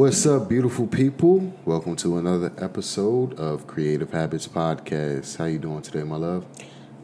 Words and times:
What's 0.00 0.24
up, 0.24 0.48
beautiful 0.48 0.86
people? 0.86 1.52
Welcome 1.66 1.94
to 1.96 2.16
another 2.16 2.54
episode 2.56 3.38
of 3.38 3.66
Creative 3.66 4.10
Habits 4.10 4.48
Podcast. 4.48 5.36
How 5.36 5.44
you 5.44 5.58
doing 5.58 5.82
today, 5.82 6.04
my 6.04 6.16
love? 6.16 6.46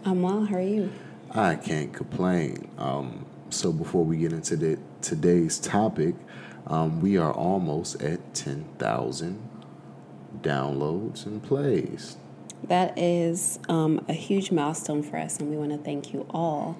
I'm 0.07 0.23
well. 0.23 0.47
How 0.47 0.57
are 0.57 0.62
you? 0.62 0.91
I 1.30 1.56
can't 1.56 1.93
complain. 1.93 2.70
Um, 2.79 3.27
so 3.51 3.70
before 3.70 4.03
we 4.03 4.17
get 4.17 4.33
into 4.33 4.56
the, 4.56 4.79
today's 5.03 5.59
topic, 5.59 6.15
um, 6.69 7.03
we 7.03 7.19
are 7.19 7.34
almost 7.34 8.01
at 8.03 8.33
ten 8.33 8.65
thousand 8.79 9.47
downloads 10.41 11.27
and 11.27 11.42
plays. 11.42 12.17
That 12.65 12.97
is 12.97 13.59
um, 13.69 14.06
a 14.09 14.15
huge 14.15 14.51
milestone 14.51 15.03
for 15.03 15.19
us, 15.19 15.39
and 15.39 15.51
we 15.51 15.59
want 15.59 15.73
to 15.73 15.78
thank 15.78 16.15
you 16.15 16.27
all. 16.31 16.78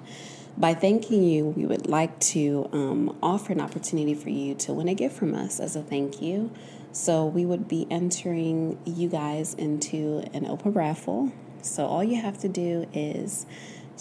By 0.57 0.73
thanking 0.73 1.23
you, 1.23 1.45
we 1.49 1.67
would 1.67 1.87
like 1.87 2.19
to 2.19 2.67
um, 2.73 3.15
offer 3.21 3.53
an 3.53 3.61
opportunity 3.61 4.15
for 4.15 4.29
you 4.29 4.55
to 4.55 4.73
win 4.73 4.87
a 4.87 4.95
gift 4.95 5.15
from 5.15 5.35
us 5.35 5.59
as 5.59 5.75
a 5.75 5.83
thank 5.83 6.19
you. 6.19 6.51
So 6.91 7.27
we 7.27 7.45
would 7.45 7.67
be 7.67 7.85
entering 7.91 8.79
you 8.83 9.07
guys 9.07 9.53
into 9.53 10.23
an 10.33 10.47
open 10.47 10.73
raffle. 10.73 11.31
So 11.61 11.85
all 11.85 12.03
you 12.03 12.19
have 12.19 12.39
to 12.39 12.47
do 12.47 12.87
is 12.91 13.45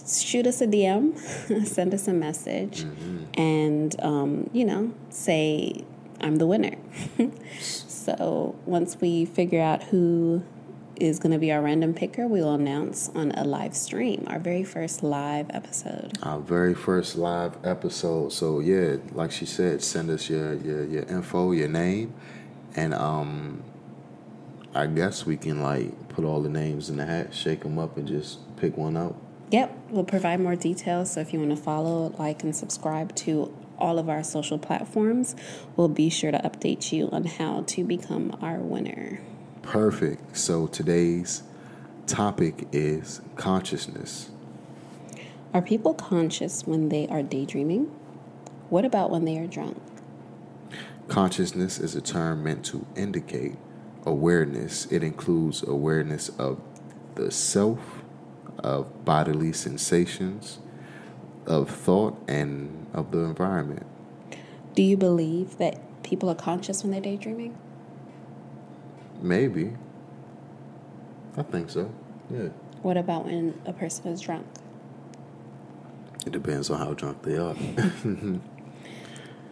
shoot 0.09 0.47
us 0.47 0.63
a 0.63 0.67
DM, 0.67 1.19
send 1.67 1.93
us 1.93 2.09
a 2.09 2.15
message, 2.15 2.85
mm-hmm. 2.85 3.25
and 3.35 4.01
um, 4.01 4.51
you 4.53 4.65
know 4.65 4.95
say 5.11 5.85
I'm 6.20 6.37
the 6.37 6.47
winner. 6.47 6.77
so 7.61 8.57
once 8.65 8.98
we 9.01 9.27
figure 9.27 9.61
out 9.61 9.83
who 9.85 10.43
is 11.00 11.19
going 11.19 11.33
to 11.33 11.39
be 11.39 11.52
our 11.52 11.62
random 11.62 11.94
picker. 11.94 12.27
We 12.27 12.41
will 12.41 12.55
announce 12.55 13.11
on 13.14 13.33
a 13.33 13.44
live 13.44 13.77
stream, 13.77 14.25
our 14.27 14.39
very 14.39 14.64
first 14.64 15.02
live 15.02 15.47
episode. 15.50 16.19
Our 16.22 16.41
very 16.41 16.75
first 16.75 17.16
live 17.16 17.56
episode. 17.64 18.33
So 18.33 18.61
yeah, 18.61 18.97
like 19.12 19.33
she 19.33 19.47
said, 19.47 19.83
send 19.83 20.11
us 20.11 20.28
your 20.28 20.55
your, 20.55 20.84
your 20.84 21.02
info, 21.05 21.52
your 21.52 21.69
name, 21.69 22.14
and 22.74 22.94
um, 22.94 23.62
I 24.74 24.86
guess 24.86 25.27
we 25.27 25.36
can 25.36 25.62
like 25.62 26.08
put 26.08 26.24
all 26.24 26.41
the 26.41 26.48
names 26.48 26.91
in 26.91 26.97
the 26.97 27.06
hat, 27.06 27.34
shake 27.34 27.62
them 27.62 27.78
up, 27.78 27.97
and 27.97 28.06
just 28.06 28.39
pick 28.56 28.77
one 28.77 28.97
out. 28.97 29.17
Yep, 29.50 29.78
we'll 29.91 30.05
provide 30.05 30.41
more 30.41 30.56
details. 30.56 31.12
So 31.12 31.20
if 31.20 31.33
you 31.33 31.39
want 31.39 31.50
to 31.50 31.56
follow, 31.56 32.12
like, 32.19 32.42
and 32.42 32.55
subscribe 32.55 33.14
to 33.17 33.55
all 33.78 33.98
of 33.98 34.08
our 34.08 34.24
social 34.24 34.58
platforms, 34.58 35.36
we'll 35.77 35.89
be 35.89 36.11
sure 36.11 36.33
to 36.33 36.39
update 36.39 36.91
you 36.92 37.08
on 37.12 37.24
how 37.24 37.62
to 37.69 37.84
become 37.84 38.36
our 38.42 38.58
winner. 38.58 39.20
Perfect. 39.67 40.36
So 40.36 40.69
today's 40.69 41.42
topic 42.06 42.69
is 42.70 43.20
consciousness. 43.34 44.31
Are 45.53 45.61
people 45.61 45.92
conscious 45.92 46.64
when 46.64 46.89
they 46.89 47.08
are 47.08 47.20
daydreaming? 47.20 47.86
What 48.70 48.84
about 48.84 49.11
when 49.11 49.25
they 49.25 49.36
are 49.39 49.47
drunk? 49.48 49.83
Consciousness 51.08 51.81
is 51.81 51.97
a 51.97 52.00
term 52.00 52.45
meant 52.45 52.64
to 52.67 52.86
indicate 52.95 53.56
awareness. 54.05 54.86
It 54.86 55.03
includes 55.03 55.64
awareness 55.64 56.28
of 56.39 56.61
the 57.17 57.33
self, 57.33 58.05
of 58.58 59.05
bodily 59.05 59.52
sensations, 59.52 60.61
of 61.45 61.68
thought, 61.68 62.17
and 62.29 62.86
of 62.95 63.11
the 63.11 63.18
environment. 63.18 63.86
Do 64.77 64.85
you 64.85 64.96
believe 64.96 65.58
that 65.58 66.05
people 66.05 66.29
are 66.29 66.36
conscious 66.36 66.85
when 66.85 66.92
they're 66.92 67.01
daydreaming? 67.01 67.58
Maybe. 69.21 69.73
I 71.37 71.43
think 71.43 71.71
so. 71.71 71.91
Yeah. 72.31 72.49
What 72.83 72.97
about 72.97 73.27
when 73.27 73.61
a 73.65 73.73
person 73.73 74.07
is 74.09 74.21
drunk? 74.21 74.47
It 76.25 76.33
depends 76.33 76.71
on 76.71 76.79
how 76.79 76.95
drunk 76.95 77.23
they 77.23 77.37
are. 77.37 77.55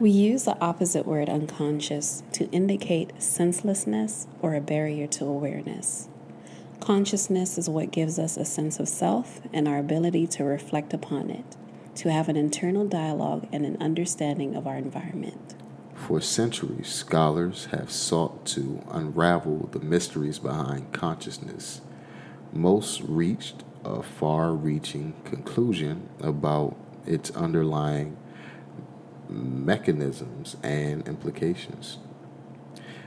we 0.00 0.10
use 0.10 0.44
the 0.44 0.58
opposite 0.60 1.06
word 1.06 1.28
unconscious 1.28 2.22
to 2.32 2.50
indicate 2.50 3.22
senselessness 3.22 4.26
or 4.42 4.54
a 4.54 4.60
barrier 4.60 5.06
to 5.06 5.24
awareness. 5.24 6.08
Consciousness 6.80 7.56
is 7.56 7.68
what 7.68 7.92
gives 7.92 8.18
us 8.18 8.36
a 8.36 8.44
sense 8.44 8.80
of 8.80 8.88
self 8.88 9.40
and 9.52 9.68
our 9.68 9.78
ability 9.78 10.26
to 10.26 10.44
reflect 10.44 10.92
upon 10.92 11.30
it, 11.30 11.56
to 11.94 12.10
have 12.10 12.28
an 12.28 12.36
internal 12.36 12.86
dialogue 12.86 13.46
and 13.52 13.64
an 13.64 13.76
understanding 13.80 14.54
of 14.54 14.66
our 14.66 14.76
environment. 14.76 15.54
For 15.94 16.20
centuries, 16.20 16.88
scholars 16.88 17.68
have 17.70 17.90
sought 17.90 18.44
to 18.46 18.82
unravel 18.90 19.68
the 19.72 19.80
mysteries 19.80 20.38
behind 20.38 20.92
consciousness. 20.92 21.80
Most 22.52 23.00
reached 23.02 23.64
a 23.84 24.02
far 24.02 24.52
reaching 24.52 25.14
conclusion 25.24 26.08
about 26.20 26.76
its 27.06 27.30
underlying 27.30 28.16
mechanisms 29.28 30.56
and 30.62 31.06
implications. 31.08 31.98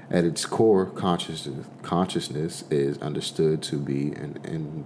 At 0.09 0.23
its 0.23 0.45
core, 0.45 0.85
consciousness, 0.85 1.67
consciousness 1.83 2.63
is 2.71 2.97
understood 2.99 3.61
to 3.63 3.77
be 3.77 4.13
an, 4.13 4.39
an 4.45 4.85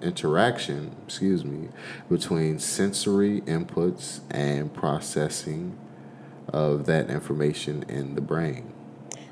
interaction, 0.00 0.96
excuse 1.06 1.44
me, 1.44 1.68
between 2.08 2.58
sensory 2.58 3.42
inputs 3.42 4.20
and 4.30 4.72
processing 4.72 5.78
of 6.48 6.86
that 6.86 7.10
information 7.10 7.84
in 7.88 8.14
the 8.14 8.20
brain. 8.20 8.72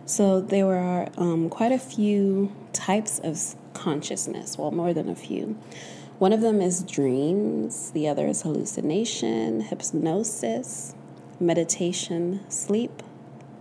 So 0.05 0.41
there 0.41 0.67
are 0.67 1.09
um, 1.17 1.49
quite 1.49 1.73
a 1.73 1.79
few 1.79 2.53
types 2.73 3.19
of 3.21 3.55
consciousness, 3.75 4.59
well, 4.59 4.71
more 4.71 4.93
than 4.93 5.09
a 5.09 5.15
few. 5.15 5.59
One 6.19 6.33
of 6.33 6.41
them 6.41 6.61
is 6.61 6.83
dreams, 6.83 7.91
the 7.93 8.07
other 8.09 8.27
is 8.29 8.43
hallucination, 8.43 9.63
hypnosis, 9.63 10.95
meditation, 11.41 12.41
sleep, 12.49 13.03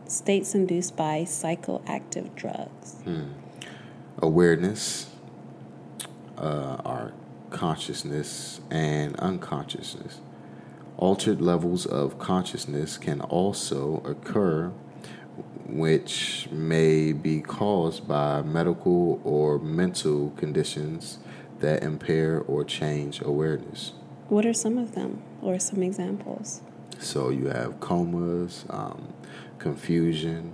states 0.05 0.53
induced 0.53 0.95
by 0.95 1.21
psychoactive 1.21 2.35
drugs. 2.35 2.93
Hmm. 3.03 3.29
Awareness, 4.19 5.09
uh, 6.37 6.77
our 6.85 7.13
consciousness, 7.49 8.61
and 8.69 9.15
unconsciousness. 9.19 10.19
Altered 10.97 11.41
levels 11.41 11.85
of 11.85 12.19
consciousness 12.19 12.97
can 12.97 13.21
also 13.21 14.03
occur, 14.05 14.71
which 15.67 16.47
may 16.51 17.11
be 17.13 17.41
caused 17.41 18.07
by 18.07 18.41
medical 18.41 19.19
or 19.23 19.57
mental 19.57 20.31
conditions 20.31 21.19
that 21.59 21.81
impair 21.81 22.39
or 22.39 22.63
change 22.63 23.21
awareness. 23.21 23.93
What 24.29 24.45
are 24.45 24.53
some 24.53 24.77
of 24.77 24.93
them, 24.93 25.21
or 25.41 25.59
some 25.59 25.81
examples? 25.81 26.61
So 26.99 27.29
you 27.29 27.47
have 27.47 27.79
comas, 27.79 28.65
um, 28.69 29.13
confusion, 29.57 30.53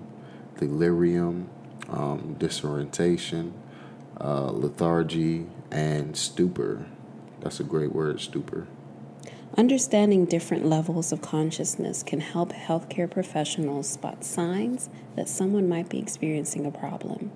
delirium, 0.57 1.49
um, 1.89 2.35
disorientation, 2.39 3.53
uh, 4.19 4.51
lethargy, 4.51 5.47
and 5.71 6.15
stupor. 6.15 6.85
That's 7.41 7.59
a 7.59 7.63
great 7.63 7.93
word, 7.93 8.19
stupor. 8.21 8.67
Understanding 9.55 10.25
different 10.25 10.65
levels 10.65 11.11
of 11.11 11.21
consciousness 11.21 12.03
can 12.03 12.19
help 12.19 12.51
healthcare 12.51 13.09
professionals 13.09 13.89
spot 13.89 14.23
signs 14.23 14.89
that 15.15 15.29
someone 15.29 15.69
might 15.69 15.89
be 15.89 15.99
experiencing 15.99 16.65
a 16.65 16.71
problem. 16.71 17.31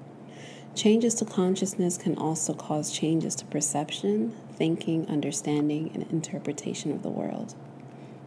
Changes 0.76 1.16
to 1.16 1.26
consciousness 1.26 1.98
can 1.98 2.18
also 2.18 2.54
cause 2.54 2.92
changes 2.92 3.34
to 3.36 3.46
perception, 3.46 4.36
thinking, 4.54 5.08
understanding, 5.08 5.90
and 5.94 6.04
interpretation 6.12 6.92
of 6.92 7.02
the 7.02 7.10
world. 7.10 7.56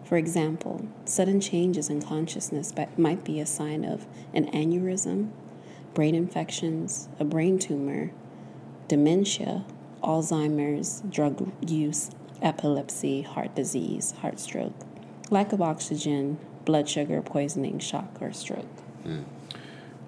For 0.05 0.19
example, 0.19 0.87
sudden 1.05 1.41
changes 1.41 1.89
in 1.89 2.03
consciousness 2.03 2.75
might 2.97 3.25
be 3.25 3.39
a 3.39 3.47
sign 3.47 3.85
of 3.85 4.07
an 4.35 4.51
aneurysm, 4.51 5.31
brain 5.95 6.15
infections, 6.15 7.09
a 7.19 7.25
brain 7.25 7.59
tumor, 7.59 8.11
dementia, 8.89 9.65
Alzheimer's, 10.03 11.03
drug 11.09 11.51
use, 11.67 12.11
epilepsy, 12.43 13.23
heart 13.23 13.55
disease, 13.55 14.13
heart 14.21 14.39
stroke, 14.39 14.75
lack 15.31 15.53
of 15.53 15.61
oxygen, 15.63 16.39
blood 16.65 16.89
sugar 16.89 17.21
poisoning, 17.23 17.79
shock, 17.79 18.21
or 18.21 18.33
stroke. 18.33 18.67
Mm. 19.05 19.25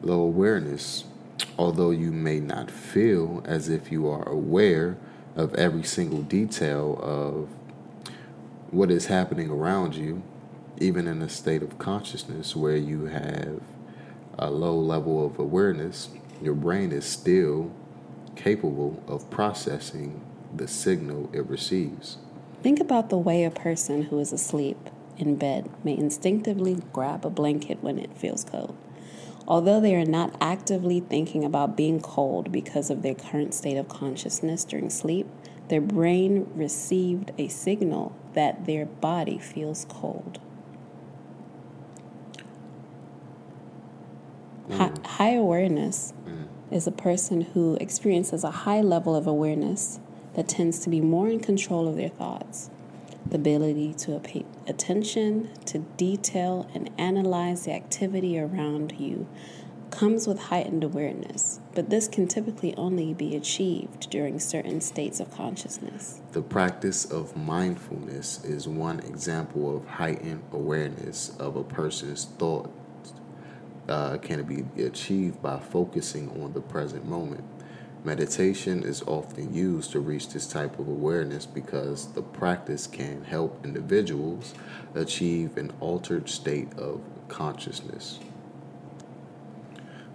Low 0.03 0.21
awareness. 0.21 1.05
Although 1.59 1.91
you 1.91 2.13
may 2.13 2.41
not 2.41 2.71
feel 2.71 3.43
as 3.45 3.69
if 3.69 3.91
you 3.93 4.09
are 4.09 4.29
aware 4.29 4.97
of 5.35 5.55
every 5.55 5.83
single 5.83 6.23
detail 6.23 6.99
of 7.03 7.49
what 8.71 8.91
is 8.91 9.07
happening 9.07 9.51
around 9.51 9.95
you, 9.95 10.23
even 10.79 11.07
in 11.07 11.23
a 11.23 11.29
state 11.29 11.63
of 11.63 11.79
consciousness 11.79 12.55
where 12.55 12.77
you 12.77 13.07
have 13.07 13.61
a 14.39 14.51
low 14.51 14.77
level 14.77 15.25
of 15.25 15.39
awareness, 15.39 16.11
your 16.43 16.55
brain 16.55 16.93
is 16.93 17.05
still 17.05 17.71
capable 18.35 19.03
of 19.09 19.31
processing 19.31 20.23
the 20.57 20.69
signal 20.69 21.31
it 21.33 21.47
receives. 21.49 22.19
Think 22.63 22.81
about 22.81 23.11
the 23.11 23.19
way 23.19 23.45
a 23.45 23.51
person 23.51 24.03
who 24.05 24.19
is 24.19 24.33
asleep 24.33 24.79
in 25.19 25.37
bed 25.37 25.71
may 25.85 25.97
instinctively 25.97 26.83
grab 26.93 27.25
a 27.25 27.31
blanket 27.31 27.83
when 27.83 27.99
it 27.99 28.17
feels 28.17 28.45
cold. 28.45 28.77
Although 29.49 29.81
they 29.81 29.95
are 29.95 30.05
not 30.05 30.35
actively 30.41 31.01
thinking 31.01 31.45
about 31.45 31.77
being 31.77 32.01
cold 32.01 32.51
because 32.51 32.91
of 32.91 33.03
their 33.03 33.15
current 33.15 33.55
state 33.55 33.77
of 33.77 33.89
consciousness 33.89 34.65
during 34.65 34.91
sleep, 34.91 35.29
their 35.69 35.81
brain 35.81 36.51
received 36.55 37.33
a 37.39 37.49
signal 37.49 38.15
that 38.35 38.67
their 38.67 38.87
body 38.87 39.39
feels 39.39 39.87
cold. 39.89 40.41
High, 44.71 44.89
mm. 44.89 45.07
high 45.07 45.35
awareness 45.35 46.13
mm. 46.27 46.47
is 46.73 46.89
a 46.89 46.93
person 46.93 47.43
who 47.43 47.77
experiences 47.81 48.43
a 48.43 48.51
high 48.51 48.81
level 48.81 49.15
of 49.15 49.29
awareness 49.29 50.01
that 50.37 50.49
tends 50.49 50.79
to 50.81 50.91
be 50.91 51.01
more 51.01 51.29
in 51.29 51.41
control 51.41 51.89
of 51.89 51.97
their 51.97 52.11
thoughts. 52.11 52.71
The 53.27 53.37
ability 53.37 53.95
to 53.95 54.21
pay 54.21 54.45
attention 54.69 55.51
to 55.65 55.79
detail 55.79 56.71
and 56.75 56.91
analyze 56.97 57.65
the 57.65 57.73
activity 57.73 58.39
around 58.39 58.93
you 59.01 59.27
comes 59.91 60.27
with 60.27 60.39
heightened 60.39 60.85
awareness, 60.85 61.59
but 61.75 61.89
this 61.89 62.07
can 62.07 62.29
typically 62.29 62.75
only 62.77 63.15
be 63.15 63.35
achieved 63.35 64.11
during 64.11 64.39
certain 64.39 64.81
states 64.81 65.21
of 65.21 65.31
consciousness. 65.33 66.21
The 66.33 66.43
practice 66.43 67.05
of 67.07 67.35
mindfulness 67.37 68.45
is 68.45 68.69
one 68.69 69.01
example 69.01 69.75
of 69.75 69.87
heightened 69.87 70.43
awareness 70.53 71.35
of 71.39 71.57
a 71.57 71.65
person's 71.65 72.27
thoughts 72.27 72.69
uh, 73.89 74.19
can 74.19 74.43
be 74.43 74.83
achieved 74.83 75.41
by 75.41 75.59
focusing 75.59 76.29
on 76.43 76.53
the 76.53 76.61
present 76.61 77.07
moment. 77.07 77.45
Meditation 78.07 78.85
is 78.85 79.03
often 79.03 79.53
used 79.53 79.91
to 79.91 79.99
reach 79.99 80.29
this 80.29 80.47
type 80.47 80.79
of 80.79 80.87
awareness 80.87 81.45
because 81.45 82.13
the 82.13 82.23
practice 82.23 82.87
can 82.87 83.25
help 83.25 83.65
individuals 83.65 84.55
achieve 84.95 85.57
an 85.57 85.73
altered 85.81 86.29
state 86.29 86.73
of 86.79 87.01
consciousness. 87.27 88.21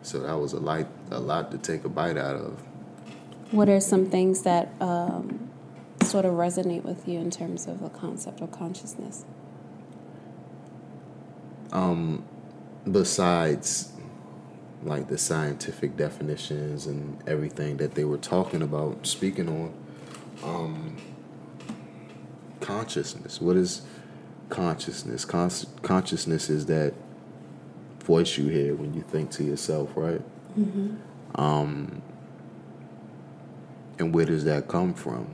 So 0.03 0.21
that 0.21 0.39
was 0.39 0.53
a 0.53 0.61
light, 0.61 0.87
a 1.09 1.19
lot 1.19 1.51
to 1.51 1.57
take 1.57 1.83
a 1.83 1.89
bite 1.89 2.15
out 2.15 2.37
of. 2.37 2.63
What 3.51 3.67
are 3.67 3.81
some 3.81 4.05
things 4.05 4.43
that 4.43 4.71
um, 4.79 5.49
sort 6.01 6.23
of 6.23 6.35
resonate 6.35 6.85
with 6.85 7.09
you 7.09 7.19
in 7.19 7.29
terms 7.29 7.67
of 7.67 7.81
the 7.81 7.89
concept 7.89 8.39
of 8.39 8.53
consciousness? 8.53 9.25
Um, 11.73 12.23
besides 12.89 13.90
like 14.83 15.07
the 15.07 15.17
scientific 15.17 15.95
definitions 15.95 16.87
and 16.87 17.21
everything 17.27 17.77
that 17.77 17.95
they 17.95 18.03
were 18.03 18.17
talking 18.17 18.61
about, 18.61 19.05
speaking 19.05 19.47
on, 19.47 19.73
um, 20.43 20.97
consciousness. 22.59 23.39
What 23.39 23.57
is 23.57 23.83
consciousness? 24.49 25.25
Con- 25.25 25.51
consciousness 25.81 26.49
is 26.49 26.65
that 26.67 26.93
voice 27.99 28.37
you 28.37 28.47
hear 28.47 28.75
when 28.75 28.93
you 28.93 29.01
think 29.01 29.31
to 29.31 29.43
yourself, 29.43 29.91
right? 29.95 30.21
Mm-hmm. 30.57 30.95
Um, 31.35 32.01
and 33.99 34.13
where 34.13 34.25
does 34.25 34.45
that 34.45 34.67
come 34.67 34.93
from? 34.93 35.27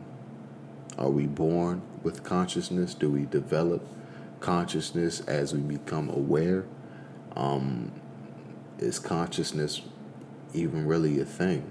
Are 0.97 1.09
we 1.09 1.25
born 1.25 1.81
with 2.03 2.23
consciousness? 2.23 2.93
Do 2.93 3.09
we 3.09 3.25
develop 3.25 3.87
consciousness 4.39 5.21
as 5.21 5.53
we 5.53 5.61
become 5.61 6.09
aware? 6.09 6.65
Um, 7.35 7.91
is 8.79 8.99
consciousness 8.99 9.81
even 10.53 10.85
really 10.85 11.19
a 11.19 11.25
thing? 11.25 11.69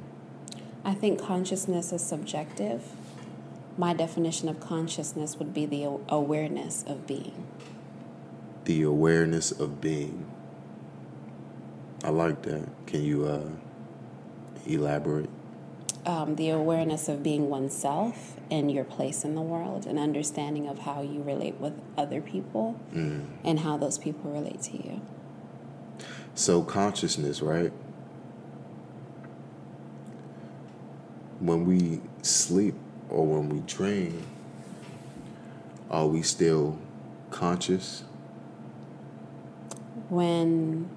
I 0.84 0.94
think 0.94 1.20
consciousness 1.20 1.92
is 1.92 2.04
subjective. 2.04 2.84
My 3.76 3.92
definition 3.92 4.48
of 4.48 4.60
consciousness 4.60 5.38
would 5.38 5.52
be 5.52 5.66
the 5.66 5.84
awareness 6.08 6.84
of 6.86 7.06
being. 7.06 7.46
The 8.64 8.82
awareness 8.82 9.52
of 9.52 9.80
being. 9.80 10.26
I 12.04 12.10
like 12.10 12.42
that. 12.42 12.68
Can 12.86 13.04
you 13.04 13.26
uh, 13.26 13.48
elaborate? 14.64 15.28
Um, 16.04 16.36
the 16.36 16.50
awareness 16.50 17.08
of 17.08 17.22
being 17.22 17.50
oneself 17.50 18.36
and 18.48 18.70
your 18.70 18.84
place 18.84 19.24
in 19.24 19.34
the 19.34 19.42
world, 19.42 19.86
and 19.86 19.98
understanding 19.98 20.68
of 20.68 20.80
how 20.80 21.02
you 21.02 21.20
relate 21.20 21.56
with 21.60 21.72
other 21.98 22.20
people 22.20 22.78
mm. 22.94 23.26
and 23.42 23.60
how 23.60 23.76
those 23.76 23.98
people 23.98 24.30
relate 24.30 24.62
to 24.62 24.76
you. 24.76 25.00
So, 26.36 26.62
consciousness, 26.62 27.40
right? 27.40 27.72
When 31.40 31.64
we 31.64 32.02
sleep 32.20 32.74
or 33.08 33.26
when 33.26 33.48
we 33.48 33.60
dream, 33.60 34.22
are 35.90 36.06
we 36.06 36.20
still 36.20 36.78
conscious? 37.30 38.04
When 40.10 40.90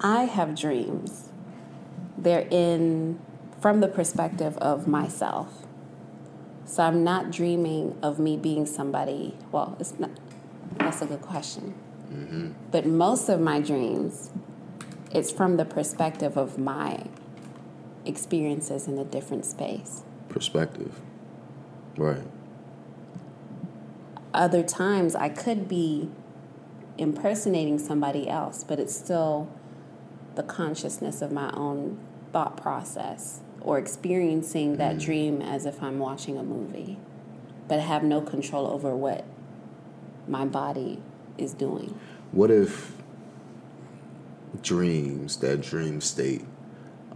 I 0.00 0.24
have 0.24 0.58
dreams, 0.58 1.28
they're 2.16 2.48
in 2.50 3.20
from 3.60 3.80
the 3.80 3.88
perspective 3.88 4.56
of 4.56 4.88
myself. 4.88 5.66
So 6.64 6.82
I'm 6.82 7.04
not 7.04 7.30
dreaming 7.30 7.98
of 8.02 8.18
me 8.18 8.38
being 8.38 8.64
somebody. 8.64 9.36
Well, 9.52 9.76
it's 9.78 9.98
not. 9.98 10.10
That's 10.78 11.02
a 11.02 11.06
good 11.06 11.20
question. 11.20 11.74
Mm-hmm. 12.12 12.52
But 12.70 12.86
most 12.86 13.28
of 13.28 13.40
my 13.40 13.60
dreams, 13.60 14.30
it's 15.12 15.30
from 15.30 15.56
the 15.56 15.64
perspective 15.64 16.36
of 16.36 16.58
my 16.58 17.04
experiences 18.04 18.88
in 18.88 18.98
a 18.98 19.04
different 19.04 19.44
space. 19.44 20.02
Perspective. 20.28 21.00
Right. 21.96 22.22
Other 24.32 24.62
times 24.62 25.14
I 25.14 25.28
could 25.28 25.68
be 25.68 26.08
impersonating 26.98 27.78
somebody 27.78 28.28
else, 28.28 28.64
but 28.64 28.78
it's 28.78 28.94
still 28.94 29.48
the 30.34 30.42
consciousness 30.42 31.22
of 31.22 31.32
my 31.32 31.50
own 31.52 31.98
thought 32.32 32.56
process 32.56 33.40
or 33.60 33.78
experiencing 33.78 34.76
that 34.76 34.96
Mm. 34.96 35.00
dream 35.00 35.42
as 35.42 35.66
if 35.66 35.82
I'm 35.82 35.98
watching 35.98 36.38
a 36.38 36.42
movie, 36.42 36.98
but 37.68 37.78
I 37.78 37.82
have 37.82 38.02
no 38.02 38.20
control 38.20 38.66
over 38.68 38.94
what 38.94 39.24
my 40.28 40.44
body 40.44 41.02
is 41.40 41.54
doing. 41.54 41.98
What 42.32 42.50
if 42.50 42.92
dreams, 44.62 45.36
that 45.38 45.60
dream 45.60 46.00
state, 46.00 46.44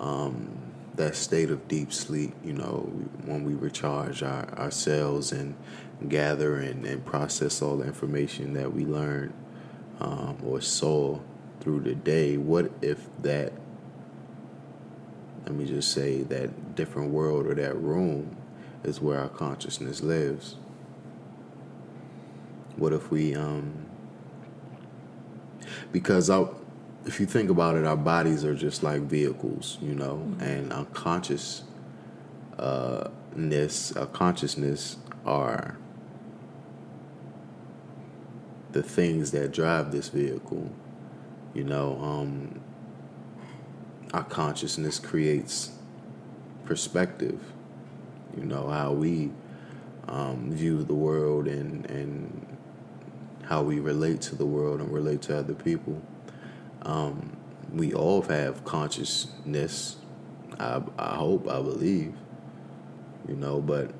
um, 0.00 0.58
that 0.94 1.16
state 1.16 1.50
of 1.50 1.66
deep 1.68 1.92
sleep, 1.92 2.32
you 2.44 2.52
know, 2.52 2.90
when 3.24 3.44
we 3.44 3.54
recharge 3.54 4.22
our, 4.22 4.48
our 4.56 4.70
cells 4.70 5.32
and 5.32 5.56
gather 6.08 6.56
and, 6.56 6.84
and 6.84 7.04
process 7.04 7.60
all 7.62 7.76
the 7.76 7.86
information 7.86 8.52
that 8.54 8.72
we 8.72 8.84
learned 8.84 9.32
um, 10.00 10.38
or 10.44 10.60
saw 10.60 11.18
through 11.60 11.80
the 11.80 11.94
day, 11.94 12.36
what 12.36 12.70
if 12.82 13.08
that, 13.22 13.52
let 15.44 15.54
me 15.54 15.64
just 15.64 15.92
say, 15.92 16.22
that 16.22 16.74
different 16.74 17.10
world 17.10 17.46
or 17.46 17.54
that 17.54 17.76
room 17.76 18.36
is 18.84 19.00
where 19.00 19.18
our 19.18 19.28
consciousness 19.28 20.02
lives? 20.02 20.56
What 22.76 22.92
if 22.92 23.10
we, 23.10 23.34
um, 23.34 23.86
because 25.92 26.30
I, 26.30 26.46
if 27.06 27.20
you 27.20 27.26
think 27.26 27.50
about 27.50 27.76
it, 27.76 27.84
our 27.84 27.96
bodies 27.96 28.44
are 28.44 28.54
just 28.54 28.82
like 28.82 29.02
vehicles, 29.02 29.78
you 29.82 29.94
know, 29.94 30.34
and 30.40 30.72
our 30.72 30.86
consciousness, 30.86 31.64
our 32.58 34.06
consciousness 34.06 34.96
are 35.26 35.76
the 38.72 38.82
things 38.82 39.30
that 39.30 39.52
drive 39.52 39.92
this 39.92 40.08
vehicle. 40.08 40.70
You 41.54 41.64
know, 41.64 41.98
um, 42.02 42.60
our 44.12 44.24
consciousness 44.24 44.98
creates 44.98 45.72
perspective. 46.64 47.40
You 48.36 48.44
know 48.44 48.68
how 48.68 48.92
we 48.92 49.30
um, 50.08 50.50
view 50.52 50.82
the 50.82 50.94
world 50.94 51.46
and 51.46 51.86
and 51.86 52.53
how 53.46 53.62
we 53.62 53.78
relate 53.80 54.20
to 54.22 54.34
the 54.34 54.46
world 54.46 54.80
and 54.80 54.92
relate 54.92 55.22
to 55.22 55.38
other 55.38 55.54
people. 55.54 56.00
Um, 56.82 57.36
we 57.72 57.92
all 57.92 58.22
have 58.22 58.64
consciousness. 58.64 59.96
I, 60.58 60.82
I 60.98 61.16
hope, 61.16 61.48
I 61.48 61.60
believe, 61.60 62.14
you 63.28 63.36
know, 63.36 63.60
but 63.60 63.90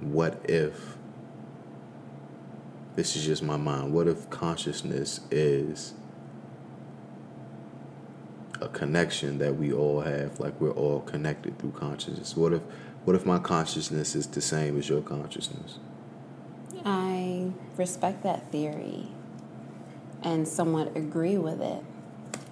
what 0.00 0.40
if, 0.48 0.96
this 2.96 3.16
is 3.16 3.24
just 3.24 3.42
my 3.42 3.56
mind, 3.56 3.92
what 3.92 4.08
if 4.08 4.28
consciousness 4.30 5.20
is 5.30 5.94
a 8.60 8.68
connection 8.68 9.38
that 9.38 9.56
we 9.56 9.72
all 9.72 10.00
have, 10.00 10.40
like 10.40 10.60
we're 10.60 10.72
all 10.72 11.00
connected 11.00 11.58
through 11.58 11.72
consciousness? 11.72 12.36
What 12.36 12.52
if, 12.52 12.62
what 13.04 13.16
if 13.16 13.24
my 13.24 13.38
consciousness 13.38 14.14
is 14.14 14.26
the 14.26 14.40
same 14.40 14.76
as 14.78 14.88
your 14.88 15.02
consciousness? 15.02 15.78
I 16.84 17.52
respect 17.76 18.22
that 18.24 18.50
theory. 18.52 19.08
and 20.22 20.46
somewhat 20.46 20.96
agree 20.96 21.38
with 21.38 21.60
it. 21.60 21.82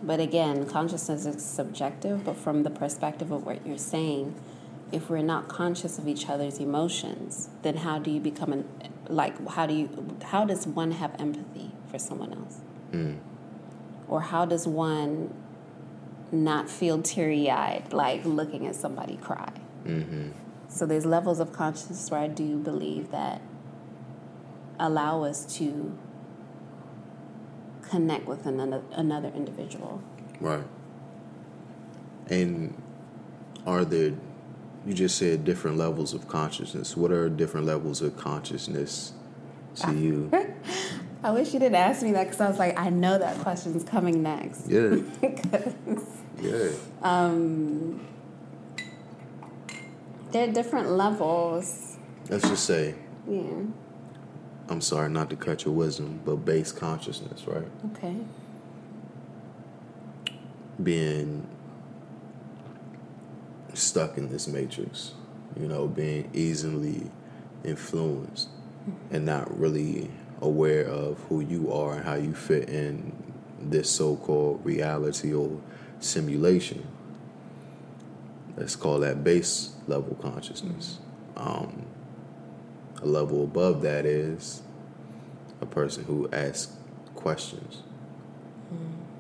But 0.03 0.21
again, 0.21 0.67
consciousness 0.67 1.27
is 1.27 1.45
subjective, 1.45 2.25
but 2.25 2.37
from 2.37 2.63
the 2.63 2.71
perspective 2.71 3.31
of 3.33 3.45
what 3.45 3.67
you're 3.67 3.79
saying, 3.79 4.35
if 4.93 5.11
we're 5.11 5.23
not 5.23 5.49
conscious 5.49 5.99
of 5.99 6.09
each 6.09 6.29
other's 6.29 6.59
emotions, 6.59 7.51
then 7.63 7.79
how 7.79 7.99
do 7.99 8.11
you 8.11 8.21
become 8.21 8.53
an 8.53 8.69
like 9.09 9.47
how 9.51 9.67
do 9.67 9.75
you 9.75 10.17
how 10.25 10.45
does 10.45 10.67
one 10.67 10.93
have 10.93 11.15
empathy 11.21 11.73
for 11.91 11.99
someone 11.99 12.33
else? 12.33 12.61
Mm. 12.93 13.19
Or 14.09 14.21
how 14.23 14.45
does 14.47 14.67
one 14.67 15.35
not 16.33 16.71
feel 16.71 17.03
teary 17.03 17.51
eyed 17.51 17.93
like 17.93 18.25
looking 18.25 18.67
at 18.67 18.77
somebody 18.77 19.17
cry? 19.17 19.53
Mm-hmm. 19.85 20.31
So 20.69 20.87
there's 20.87 21.07
levels 21.07 21.41
of 21.41 21.53
consciousness 21.53 22.11
where 22.11 22.21
I 22.21 22.29
do 22.29 22.57
believe 22.59 23.11
that 23.11 23.41
allow 24.79 25.25
us 25.25 25.45
to 25.59 25.97
connect 27.83 28.27
with 28.27 28.47
another, 28.47 28.83
another 28.93 29.33
individual. 29.35 30.03
Right. 30.41 30.65
And 32.31 32.81
are 33.67 33.85
there, 33.85 34.13
you 34.87 34.95
just 34.95 35.17
said 35.17 35.45
different 35.45 35.77
levels 35.79 36.13
of 36.15 36.29
consciousness. 36.29 36.97
What 36.97 37.11
are 37.11 37.29
different 37.29 37.67
levels 37.67 38.03
of 38.03 38.17
consciousness 38.17 39.13
to 39.77 39.95
you? 39.95 40.31
I 41.23 41.33
wish 41.33 41.53
you 41.53 41.59
didn't 41.59 41.75
ask 41.75 42.03
me 42.03 42.13
that 42.13 42.25
because 42.25 42.41
I 42.41 42.49
was 42.49 42.59
like, 42.59 42.79
I 42.79 42.91
know 42.91 43.19
that 43.19 43.39
question's 43.39 43.83
coming 43.85 44.23
next. 44.23 44.69
Yeah. 44.69 44.97
Yeah. 46.41 46.69
um, 47.03 48.07
there 50.31 50.49
are 50.49 50.53
different 50.53 50.91
levels. 50.91 51.97
Let's 52.29 52.49
just 52.49 52.65
say, 52.65 52.95
Yeah. 53.29 53.43
I'm 54.69 54.81
sorry 54.81 55.09
not 55.09 55.31
to 55.31 55.37
cut 55.37 55.65
your 55.65 55.75
wisdom, 55.75 56.21
but 56.25 56.37
base 56.45 56.73
consciousness, 56.73 57.47
right? 57.47 57.67
Okay. 57.93 58.17
Being 60.83 61.47
stuck 63.75 64.19
in 64.19 64.29
this 64.29 64.47
matrix, 64.47 65.13
you 65.59 65.67
know, 65.67 65.89
being 65.89 66.31
easily 66.35 67.11
influenced 67.65 68.49
and 69.11 69.25
not 69.25 69.59
really 69.59 70.11
aware 70.41 70.85
of 70.85 71.19
who 71.29 71.41
you 71.41 71.73
are 71.73 71.95
and 71.95 72.05
how 72.05 72.15
you 72.15 72.35
fit 72.35 72.69
in 72.69 73.13
this 73.61 73.91
so 73.91 74.17
called 74.17 74.65
reality 74.65 75.33
or 75.33 75.61
simulation. 76.01 76.87
Let's 78.57 78.77
call 78.77 79.01
that 79.01 79.25
base 79.25 79.75
level 79.87 80.17
consciousness. 80.17 80.99
Um, 81.37 81.87
a 83.03 83.07
level 83.07 83.45
above 83.45 83.83
that 83.83 84.05
is 84.07 84.63
a 85.61 85.67
person 85.67 86.05
who 86.05 86.29
asks 86.33 86.73
questions, 87.15 87.83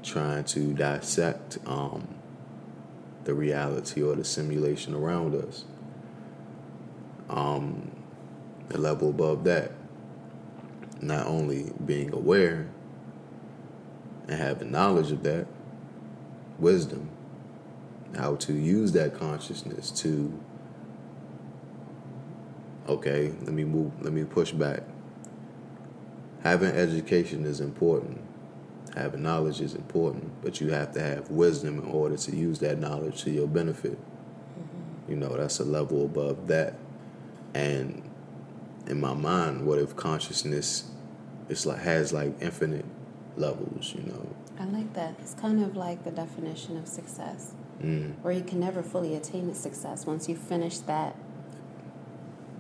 trying 0.03 0.45
to 0.45 0.73
dissect 0.73 1.59
um, 1.67 2.09
the 3.25 3.35
reality 3.35 4.03
or 4.03 4.15
the 4.15 4.25
simulation 4.25 4.95
around 4.95 5.35
us. 5.35 5.65
Um, 7.29 7.91
a 8.71 8.79
level 8.79 9.11
above 9.11 9.45
that, 9.45 9.73
not 11.01 11.27
only 11.27 11.73
being 11.85 12.13
aware 12.13 12.69
and 14.29 14.39
having 14.39 14.71
knowledge 14.71 15.11
of 15.11 15.23
that, 15.23 15.47
wisdom, 16.59 17.11
how 18.17 18.37
to 18.37 18.53
use 18.53 18.93
that 18.93 19.19
consciousness 19.19 19.91
to 19.91 20.39
okay, 22.89 23.33
let 23.43 23.53
me 23.53 23.65
move, 23.65 23.93
let 24.03 24.13
me 24.13 24.25
push 24.25 24.53
back. 24.53 24.83
Having 26.43 26.71
education 26.71 27.45
is 27.45 27.61
important. 27.61 28.21
Having 28.95 29.23
knowledge 29.23 29.61
is 29.61 29.75
important, 29.75 30.33
but 30.43 30.61
you 30.61 30.71
have 30.71 30.93
to 30.95 31.01
have 31.01 31.31
wisdom 31.31 31.79
in 31.79 31.85
order 31.91 32.17
to 32.17 32.35
use 32.37 32.59
that 32.61 32.79
knowledge 32.79 33.23
to 33.25 33.31
your 33.31 33.47
benefit. 33.47 33.99
You 35.09 35.17
know, 35.17 35.37
that's 35.37 35.59
a 35.61 35.65
level 35.65 36.05
above 36.05 36.49
that. 36.49 36.75
And 37.55 38.03
in 38.87 39.01
my 39.01 39.15
mind, 39.15 39.67
what 39.67 39.79
if 39.79 39.97
consciousness 39.97 40.91
it's 41.49 41.65
like 41.65 41.79
has 41.81 42.13
like 42.13 42.35
infinite 42.41 42.85
levels, 43.37 43.95
you 43.95 44.03
know? 44.03 44.29
I 44.61 44.65
like 44.67 44.93
that. 44.95 45.15
It's 45.21 45.35
kind 45.35 45.63
of 45.63 45.77
like 45.77 46.05
the 46.05 46.11
definition 46.11 46.77
of 46.77 46.87
success, 46.87 47.53
Mm. 47.83 48.15
where 48.23 48.33
you 48.33 48.43
can 48.43 48.61
never 48.61 48.83
fully 48.83 49.15
attain 49.15 49.55
success. 49.55 50.05
Once 50.05 50.29
you 50.29 50.37
finish 50.37 50.79
that 50.81 51.15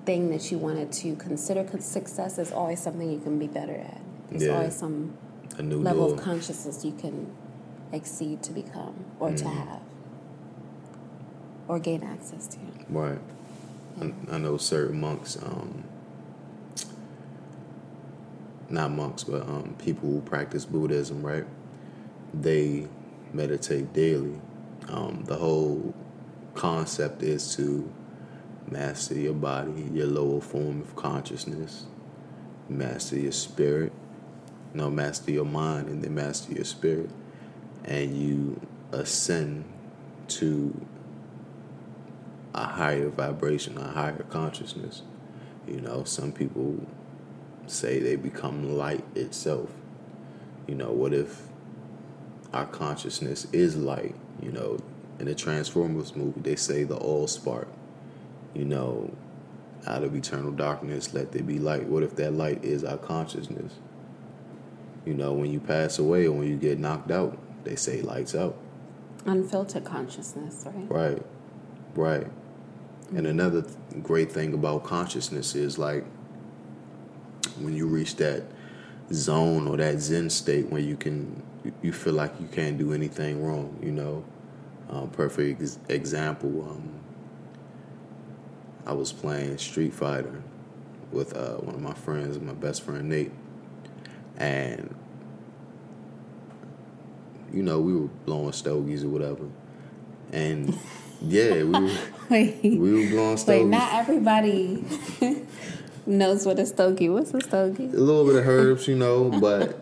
thing 0.08 0.30
that 0.30 0.50
you 0.50 0.56
wanted 0.56 0.90
to 0.90 1.14
consider 1.16 1.62
con- 1.64 1.82
success, 1.82 2.38
is 2.38 2.50
always 2.50 2.80
something 2.80 3.12
you 3.12 3.18
can 3.20 3.38
be 3.38 3.46
better 3.46 3.74
at. 3.74 4.00
There's 4.30 4.44
Yeah. 4.44 4.56
always 4.56 4.74
some 4.74 5.12
A 5.58 5.62
new 5.62 5.82
level 5.82 6.06
door. 6.08 6.16
of 6.16 6.22
consciousness 6.22 6.82
you 6.82 6.92
can 6.92 7.26
exceed 7.92 8.42
to 8.44 8.52
become 8.52 8.94
or 9.20 9.32
to 9.32 9.44
Mhm. 9.44 9.52
have 9.52 9.82
or 11.68 11.78
gain 11.78 12.02
access 12.02 12.46
to. 12.46 12.56
Right. 12.88 13.18
I, 14.00 14.14
I 14.32 14.38
know 14.38 14.56
certain 14.56 14.98
monks, 14.98 15.36
um, 15.42 15.84
not 18.70 18.90
monks, 18.90 19.24
but 19.24 19.42
um, 19.42 19.74
people 19.78 20.08
who 20.08 20.20
practice 20.22 20.64
Buddhism, 20.64 21.20
right? 21.22 21.44
They 22.32 22.88
meditate 23.34 23.92
daily. 23.92 24.40
Um, 24.88 25.24
the 25.26 25.36
whole 25.36 25.92
concept 26.54 27.22
is 27.22 27.54
to 27.56 27.90
master 28.70 29.14
your 29.14 29.34
body, 29.34 29.88
your 29.92 30.06
lower 30.06 30.40
form 30.40 30.80
of 30.80 30.94
consciousness, 30.96 31.86
master 32.68 33.18
your 33.18 33.32
spirit, 33.32 33.92
no, 34.74 34.90
master 34.90 35.30
your 35.30 35.44
mind, 35.44 35.88
and 35.88 36.02
then 36.02 36.14
master 36.14 36.52
your 36.52 36.64
spirit, 36.64 37.10
and 37.84 38.16
you 38.16 38.60
ascend 38.92 39.64
to 40.28 40.86
a 42.54 42.64
higher 42.64 43.08
vibration, 43.08 43.78
a 43.78 43.88
higher 43.88 44.24
consciousness. 44.24 45.02
You 45.66 45.80
know, 45.80 46.04
some 46.04 46.32
people 46.32 46.86
say 47.66 47.98
they 47.98 48.16
become 48.16 48.76
light 48.76 49.04
itself. 49.14 49.70
You 50.66 50.74
know, 50.74 50.92
what 50.92 51.14
if 51.14 51.48
our 52.52 52.66
consciousness 52.66 53.46
is 53.52 53.76
light? 53.76 54.14
You 54.42 54.52
know, 54.52 54.78
in 55.18 55.26
the 55.26 55.34
Transformers 55.34 56.14
movie, 56.14 56.40
they 56.40 56.56
say 56.56 56.84
the 56.84 56.96
all 56.96 57.26
spark. 57.26 57.68
You 58.54 58.64
know, 58.64 59.10
out 59.86 60.02
of 60.02 60.14
eternal 60.14 60.50
darkness, 60.50 61.14
let 61.14 61.32
there 61.32 61.42
be 61.42 61.58
light. 61.58 61.84
What 61.86 62.02
if 62.02 62.16
that 62.16 62.32
light 62.32 62.64
is 62.64 62.84
our 62.84 62.98
consciousness? 62.98 63.74
You 65.04 65.14
know, 65.14 65.32
when 65.32 65.50
you 65.50 65.60
pass 65.60 65.98
away 65.98 66.26
or 66.26 66.32
when 66.32 66.48
you 66.48 66.56
get 66.56 66.78
knocked 66.78 67.10
out, 67.10 67.38
they 67.64 67.76
say 67.76 68.02
lights 68.02 68.34
out. 68.34 68.56
Unfiltered 69.24 69.84
consciousness, 69.84 70.66
right? 70.66 70.90
Right, 70.90 71.22
right. 71.94 72.26
And 73.14 73.26
another 73.26 73.62
th- 73.62 73.74
great 74.02 74.30
thing 74.30 74.52
about 74.52 74.84
consciousness 74.84 75.54
is 75.54 75.78
like 75.78 76.04
when 77.60 77.74
you 77.74 77.86
reach 77.86 78.16
that 78.16 78.44
zone 79.12 79.66
or 79.66 79.76
that 79.78 80.00
Zen 80.00 80.28
state 80.30 80.68
where 80.70 80.80
you 80.80 80.96
can, 80.96 81.42
you 81.82 81.92
feel 81.92 82.12
like 82.14 82.32
you 82.40 82.46
can't 82.48 82.78
do 82.78 82.92
anything 82.92 83.42
wrong. 83.42 83.78
You 83.82 83.92
know, 83.92 84.24
um, 84.90 85.10
perfect 85.10 85.62
ex- 85.62 85.78
example. 85.88 86.68
Um, 86.70 86.90
I 88.88 88.92
was 88.92 89.12
playing 89.12 89.58
Street 89.58 89.92
Fighter 89.92 90.42
with 91.12 91.36
uh, 91.36 91.56
one 91.56 91.74
of 91.74 91.82
my 91.82 91.92
friends, 91.92 92.38
my 92.40 92.54
best 92.54 92.82
friend 92.82 93.08
Nate, 93.08 93.32
and 94.38 94.94
you 97.52 97.62
know 97.62 97.80
we 97.80 97.94
were 97.94 98.08
blowing 98.24 98.52
stogies 98.52 99.04
or 99.04 99.08
whatever, 99.10 99.44
and 100.32 100.76
yeah, 101.20 101.62
we 101.62 101.64
were. 101.64 101.90
Wait, 102.30 102.60
We 102.62 102.78
were 102.78 103.08
blowing 103.10 103.36
stogies. 103.38 103.62
wait, 103.64 103.70
not 103.70 103.92
everybody 103.94 104.84
knows 106.06 106.44
what 106.44 106.58
a 106.58 106.66
stogie. 106.66 107.08
What's 107.08 107.32
a 107.32 107.40
stogie? 107.40 107.86
a 107.86 107.88
little 107.88 108.26
bit 108.26 108.36
of 108.36 108.46
herbs, 108.46 108.86
you 108.86 108.96
know, 108.96 109.30
but 109.40 109.78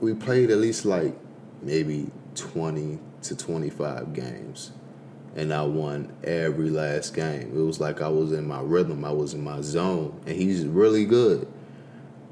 we 0.00 0.14
played 0.14 0.50
at 0.50 0.56
least 0.58 0.86
like 0.86 1.14
maybe 1.60 2.06
20 2.36 2.98
to 3.22 3.36
25 3.36 4.14
games. 4.14 4.72
And 5.36 5.52
I 5.52 5.62
won 5.62 6.12
every 6.24 6.70
last 6.70 7.14
game. 7.14 7.52
It 7.54 7.64
was 7.64 7.80
like 7.80 8.00
I 8.00 8.08
was 8.08 8.32
in 8.32 8.46
my 8.46 8.60
rhythm, 8.60 9.04
I 9.04 9.12
was 9.12 9.34
in 9.34 9.44
my 9.44 9.60
zone, 9.60 10.20
and 10.26 10.36
he's 10.36 10.64
really 10.64 11.04
good. 11.04 11.46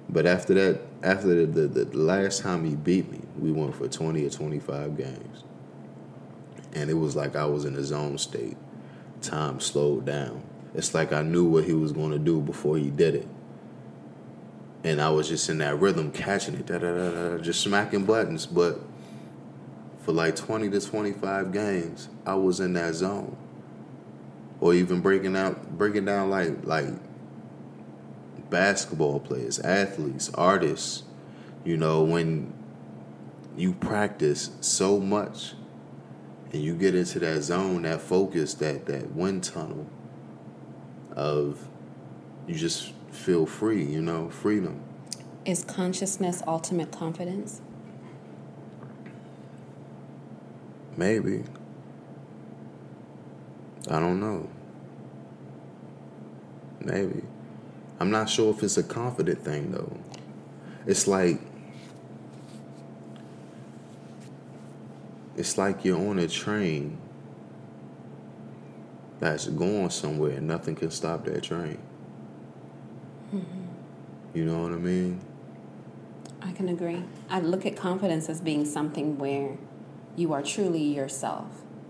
But 0.08 0.26
after 0.26 0.54
that, 0.54 0.80
after 1.02 1.46
the, 1.46 1.66
the, 1.66 1.84
the 1.84 1.98
last 1.98 2.42
time 2.42 2.64
he 2.64 2.74
beat 2.74 3.10
me, 3.10 3.20
we 3.38 3.52
went 3.52 3.74
for 3.74 3.86
20 3.86 4.24
or 4.24 4.30
25 4.30 4.96
games. 4.96 5.44
And 6.72 6.90
it 6.90 6.94
was 6.94 7.14
like 7.14 7.36
I 7.36 7.44
was 7.44 7.64
in 7.64 7.76
a 7.76 7.84
zone 7.84 8.18
state. 8.18 8.56
Time 9.22 9.60
slowed 9.60 10.04
down. 10.04 10.42
It's 10.74 10.94
like 10.94 11.12
I 11.12 11.22
knew 11.22 11.44
what 11.44 11.64
he 11.64 11.74
was 11.74 11.92
going 11.92 12.10
to 12.10 12.18
do 12.18 12.40
before 12.40 12.76
he 12.76 12.90
did 12.90 13.14
it 13.14 13.28
and 14.86 15.02
I 15.02 15.10
was 15.10 15.28
just 15.28 15.48
in 15.48 15.58
that 15.58 15.80
rhythm, 15.80 16.12
catching 16.12 16.54
it, 16.54 17.42
just 17.42 17.60
smacking 17.60 18.04
buttons. 18.04 18.46
But 18.46 18.78
for 20.06 20.12
like 20.12 20.36
twenty 20.36 20.70
to 20.70 20.80
twenty 20.80 21.12
five 21.12 21.52
games, 21.52 22.08
I 22.24 22.36
was 22.36 22.60
in 22.60 22.74
that 22.74 22.94
zone, 22.94 23.36
or 24.60 24.72
even 24.72 25.00
breaking 25.00 25.34
out, 25.36 25.76
breaking 25.76 26.04
down 26.04 26.30
like 26.30 26.64
like 26.64 26.86
basketball 28.48 29.18
players, 29.18 29.58
athletes, 29.58 30.30
artists, 30.34 31.02
You 31.64 31.76
know, 31.76 32.04
when 32.04 32.54
you 33.56 33.72
practice 33.72 34.50
so 34.60 35.00
much 35.00 35.54
and 36.52 36.62
you 36.62 36.76
get 36.76 36.94
into 36.94 37.18
that 37.18 37.42
zone, 37.42 37.82
that 37.82 38.00
focus, 38.00 38.54
that 38.54 38.86
that 38.86 39.10
wind 39.10 39.42
tunnel 39.42 39.86
of 41.16 41.68
you 42.46 42.54
just 42.54 42.92
feel 43.10 43.44
free, 43.44 43.84
you 43.84 44.00
know, 44.00 44.30
freedom. 44.30 44.80
Is 45.44 45.64
consciousness 45.64 46.44
ultimate 46.46 46.92
confidence? 46.92 47.60
Maybe. 50.96 51.44
I 53.88 54.00
don't 54.00 54.20
know. 54.20 54.48
Maybe. 56.80 57.22
I'm 58.00 58.10
not 58.10 58.28
sure 58.28 58.52
if 58.52 58.62
it's 58.62 58.76
a 58.76 58.82
confident 58.82 59.42
thing 59.42 59.72
though. 59.72 59.96
It's 60.86 61.06
like 61.06 61.40
it's 65.36 65.58
like 65.58 65.84
you're 65.84 65.98
on 65.98 66.18
a 66.18 66.28
train 66.28 66.98
that's 69.20 69.46
going 69.48 69.90
somewhere 69.90 70.32
and 70.32 70.46
nothing 70.46 70.74
can 70.74 70.90
stop 70.90 71.24
that 71.24 71.42
train. 71.42 71.78
Mm-hmm. 73.34 73.64
You 74.34 74.44
know 74.44 74.62
what 74.62 74.72
I 74.72 74.76
mean? 74.76 75.20
I 76.42 76.52
can 76.52 76.68
agree. 76.68 77.02
I 77.28 77.40
look 77.40 77.66
at 77.66 77.76
confidence 77.76 78.28
as 78.28 78.40
being 78.40 78.64
something 78.64 79.18
where 79.18 79.56
you 80.16 80.32
are 80.32 80.42
truly 80.42 80.82
yourself. 80.82 81.46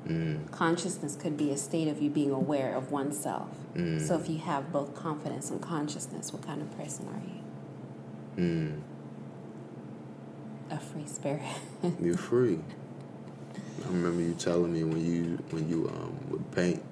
Mm. 0.06 0.50
Consciousness 0.50 1.16
could 1.16 1.37
be 1.37 1.50
a 1.50 1.56
state 1.56 1.88
of 1.88 2.00
you 2.00 2.11
being 2.11 2.30
aware 2.30 2.75
of 2.75 2.92
oneself. 2.92 3.49
Mm. 3.75 4.06
So 4.06 4.18
if 4.18 4.28
you 4.28 4.38
have 4.38 4.73
both 4.73 4.95
confidence 4.95 5.50
and 5.50 5.61
consciousness, 5.61 6.33
what 6.33 6.42
kind 6.42 6.62
of 6.62 6.76
person 6.76 7.09
are 7.09 7.23
you? 8.40 8.45
Mm. 8.45 8.80
A 10.71 10.78
free 10.78 11.06
spirit. 11.06 11.42
You're 12.00 12.16
free. 12.16 12.61
I 13.85 13.88
remember 13.88 14.23
you 14.23 14.35
telling 14.35 14.73
me 14.73 14.85
when 14.85 15.04
you 15.04 15.38
when 15.50 15.68
you 15.68 15.88
um, 15.88 16.18
would 16.30 16.50
paint, 16.52 16.83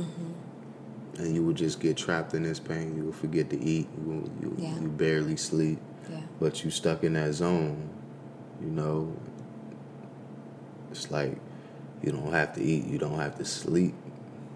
mm-hmm. 0.00 1.22
and 1.22 1.34
you 1.34 1.44
would 1.44 1.56
just 1.56 1.80
get 1.80 1.96
trapped 1.96 2.34
in 2.34 2.42
this 2.42 2.58
pain. 2.58 2.96
You 2.96 3.04
would 3.04 3.14
forget 3.14 3.50
to 3.50 3.60
eat. 3.60 3.86
You 4.04 4.30
you, 4.40 4.56
yeah. 4.58 4.78
you 4.80 4.88
barely 4.88 5.36
sleep. 5.36 5.78
Yeah. 6.10 6.20
But 6.40 6.64
you 6.64 6.70
stuck 6.70 7.04
in 7.04 7.12
that 7.12 7.34
zone. 7.34 7.88
You 8.60 8.70
know, 8.70 9.16
it's 10.94 11.10
like 11.10 11.36
you 12.02 12.12
don't 12.12 12.32
have 12.32 12.54
to 12.54 12.62
eat. 12.62 12.86
You 12.86 12.98
don't 12.98 13.18
have 13.18 13.36
to 13.38 13.44
sleep. 13.44 13.94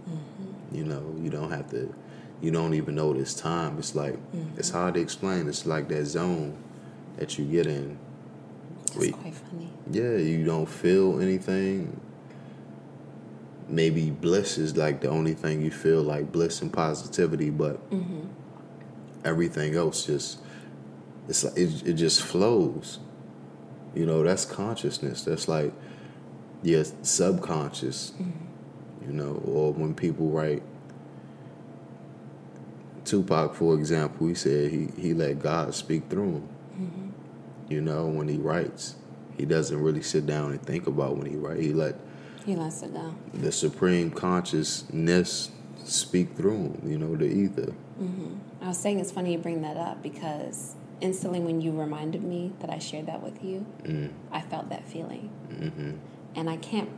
Mm-hmm. 0.08 0.76
You 0.76 0.84
know, 0.84 1.14
you 1.20 1.30
don't 1.30 1.50
have 1.50 1.70
to. 1.70 1.92
You 2.40 2.52
don't 2.52 2.74
even 2.74 2.94
know 2.94 3.12
this 3.12 3.34
time. 3.34 3.78
It's 3.78 3.94
like 3.94 4.14
mm-hmm. 4.14 4.58
it's 4.58 4.70
hard 4.70 4.94
to 4.94 5.00
explain. 5.00 5.48
It's 5.48 5.66
like 5.66 5.88
that 5.88 6.06
zone 6.06 6.56
that 7.16 7.38
you 7.38 7.44
get 7.44 7.66
in. 7.66 7.98
That's 8.94 9.10
quite 9.10 9.34
funny. 9.34 9.70
Yeah, 9.90 10.16
you 10.16 10.44
don't 10.44 10.68
feel 10.68 11.20
anything. 11.20 12.00
Maybe 13.68 14.10
bliss 14.10 14.56
is 14.56 14.76
like 14.76 15.00
the 15.00 15.08
only 15.08 15.34
thing 15.34 15.60
you 15.60 15.70
feel 15.70 16.02
like 16.02 16.30
bliss 16.30 16.62
and 16.62 16.72
positivity, 16.72 17.50
but 17.50 17.90
mm-hmm. 17.90 18.28
everything 19.24 19.74
else 19.74 20.06
just 20.06 20.38
it's 21.28 21.44
like 21.44 21.58
it, 21.58 21.86
it 21.86 21.92
just 21.94 22.22
flows. 22.22 23.00
You 23.94 24.06
know, 24.06 24.22
that's 24.22 24.44
consciousness. 24.44 25.24
That's 25.24 25.48
like 25.48 25.72
your 26.62 26.84
subconscious. 27.02 28.12
Mm-hmm. 28.12 28.44
You 29.06 29.14
know, 29.14 29.42
or 29.46 29.72
when 29.72 29.94
people 29.94 30.28
write 30.28 30.62
Tupac, 33.04 33.54
for 33.54 33.74
example, 33.74 34.26
he 34.26 34.34
said 34.34 34.70
he, 34.70 34.88
he 34.98 35.14
let 35.14 35.38
God 35.38 35.74
speak 35.74 36.10
through 36.10 36.32
him. 36.32 36.48
Mm-hmm. 36.74 37.72
You 37.72 37.80
know, 37.80 38.06
when 38.06 38.28
he 38.28 38.36
writes, 38.36 38.96
he 39.38 39.46
doesn't 39.46 39.80
really 39.80 40.02
sit 40.02 40.26
down 40.26 40.50
and 40.50 40.60
think 40.60 40.86
about 40.86 41.16
when 41.16 41.26
he 41.26 41.36
writes. 41.36 41.60
He 41.60 41.72
let 41.72 41.96
he 42.44 42.56
lets 42.56 42.82
it 42.82 42.92
down. 42.92 43.18
The 43.34 43.52
supreme 43.52 44.10
consciousness 44.10 45.50
speak 45.84 46.36
through 46.36 46.56
him. 46.56 46.82
You 46.84 46.98
know, 46.98 47.16
the 47.16 47.26
ether. 47.26 47.72
Mm-hmm. 48.00 48.34
I 48.62 48.68
was 48.68 48.78
saying 48.78 49.00
it's 49.00 49.12
funny 49.12 49.32
you 49.32 49.38
bring 49.38 49.62
that 49.62 49.76
up 49.76 50.02
because 50.02 50.74
instantly 51.00 51.40
when 51.40 51.60
you 51.60 51.72
reminded 51.72 52.22
me 52.22 52.52
that 52.60 52.70
I 52.70 52.78
shared 52.78 53.06
that 53.06 53.22
with 53.22 53.42
you, 53.42 53.64
mm. 53.82 54.10
I 54.32 54.40
felt 54.40 54.68
that 54.70 54.86
feeling. 54.88 55.30
Mm-hmm. 55.50 55.92
And 56.38 56.48
I 56.48 56.56
can't 56.56 56.90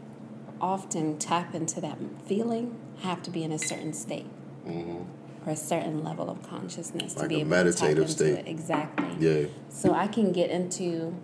often 0.60 1.18
tap 1.18 1.54
into 1.54 1.80
that 1.80 1.96
feeling. 2.26 2.78
I 3.02 3.06
have 3.06 3.22
to 3.22 3.30
be 3.30 3.42
in 3.42 3.52
a 3.52 3.58
certain 3.58 3.94
state 3.94 4.26
mm-hmm. 4.66 5.48
or 5.48 5.52
a 5.52 5.56
certain 5.56 6.04
level 6.04 6.28
of 6.28 6.42
consciousness 6.42 7.16
like 7.16 7.22
to 7.22 7.28
be 7.30 7.40
able 7.40 7.64
to 7.64 7.72
tap 7.72 7.88
into 7.92 8.06
state. 8.06 8.34
it. 8.40 8.46
Exactly. 8.46 9.08
Yeah. 9.18 9.46
So 9.70 9.94
I 9.94 10.08
can 10.08 10.32
get 10.32 10.50
into, 10.50 11.16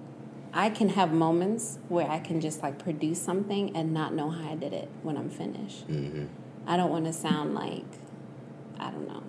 I 0.54 0.70
can 0.70 0.88
have 0.88 1.12
moments 1.12 1.78
where 1.88 2.10
I 2.10 2.18
can 2.18 2.40
just 2.40 2.62
like 2.62 2.78
produce 2.78 3.20
something 3.20 3.76
and 3.76 3.92
not 3.92 4.14
know 4.14 4.30
how 4.30 4.52
I 4.52 4.54
did 4.54 4.72
it 4.72 4.88
when 5.02 5.18
I'm 5.18 5.28
finished. 5.28 5.86
Mm-hmm. 5.86 6.24
I 6.66 6.78
don't 6.78 6.90
want 6.90 7.04
to 7.04 7.12
sound 7.12 7.54
like, 7.54 7.84
I 8.78 8.90
don't 8.90 9.06
know, 9.06 9.22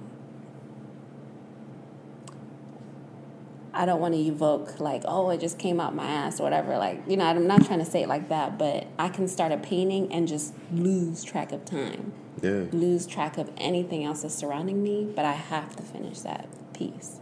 I 3.77 3.85
don't 3.85 3.99
want 3.99 4.15
to 4.15 4.19
evoke 4.19 4.79
like, 4.79 5.03
oh, 5.05 5.29
it 5.29 5.39
just 5.39 5.59
came 5.59 5.79
out 5.79 5.93
my 5.93 6.05
ass 6.05 6.39
or 6.39 6.43
whatever. 6.43 6.77
Like, 6.77 7.03
you 7.07 7.15
know, 7.15 7.25
I'm 7.25 7.45
not 7.45 7.65
trying 7.65 7.79
to 7.79 7.85
say 7.85 8.03
it 8.03 8.09
like 8.09 8.29
that, 8.29 8.57
but 8.57 8.87
I 8.97 9.09
can 9.09 9.27
start 9.27 9.51
a 9.51 9.57
painting 9.57 10.11
and 10.11 10.27
just 10.27 10.53
lose 10.71 11.23
track 11.23 11.51
of 11.51 11.63
time. 11.63 12.13
Yeah. 12.41 12.65
Lose 12.71 13.05
track 13.05 13.37
of 13.37 13.51
anything 13.57 14.03
else 14.03 14.23
that's 14.23 14.35
surrounding 14.35 14.81
me, 14.81 15.11
but 15.15 15.25
I 15.25 15.33
have 15.33 15.75
to 15.75 15.83
finish 15.83 16.19
that 16.21 16.47
piece. 16.73 17.19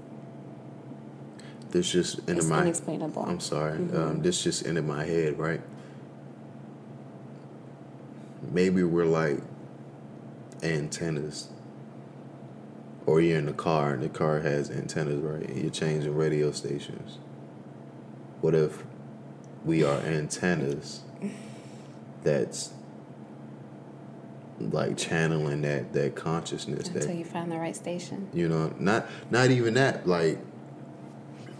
This 1.71 1.91
just 1.91 2.19
into 2.19 2.37
it's 2.37 2.47
my 2.47 2.59
unexplainable. 2.59 3.23
I'm 3.23 3.41
sorry. 3.41 3.77
Mm-hmm. 3.77 3.97
Um, 3.97 4.21
this 4.21 4.41
just 4.43 4.65
into 4.65 4.81
my 4.81 5.05
head, 5.05 5.37
right? 5.37 5.61
Maybe 8.51 8.83
we're 8.83 9.05
like 9.05 9.39
antennas 10.63 11.49
or 13.05 13.21
you're 13.21 13.37
in 13.37 13.45
the 13.45 13.53
car 13.53 13.93
and 13.93 14.03
the 14.03 14.09
car 14.09 14.39
has 14.39 14.69
antennas, 14.71 15.21
right? 15.21 15.47
And 15.47 15.61
you're 15.61 15.71
changing 15.71 16.15
radio 16.15 16.51
stations. 16.51 17.19
What 18.41 18.55
if 18.55 18.83
we 19.63 19.83
are 19.83 19.99
antennas 19.99 21.01
that's 22.23 22.73
like 24.59 24.97
channeling 24.97 25.61
that 25.61 25.91
that 25.93 26.15
consciousness 26.15 26.87
until 26.87 27.07
that 27.07 27.15
you 27.15 27.25
find 27.25 27.51
the 27.51 27.57
right 27.57 27.75
station. 27.75 28.29
You 28.33 28.47
know, 28.47 28.73
not 28.79 29.07
not 29.29 29.51
even 29.51 29.73
that. 29.73 30.07
Like 30.07 30.39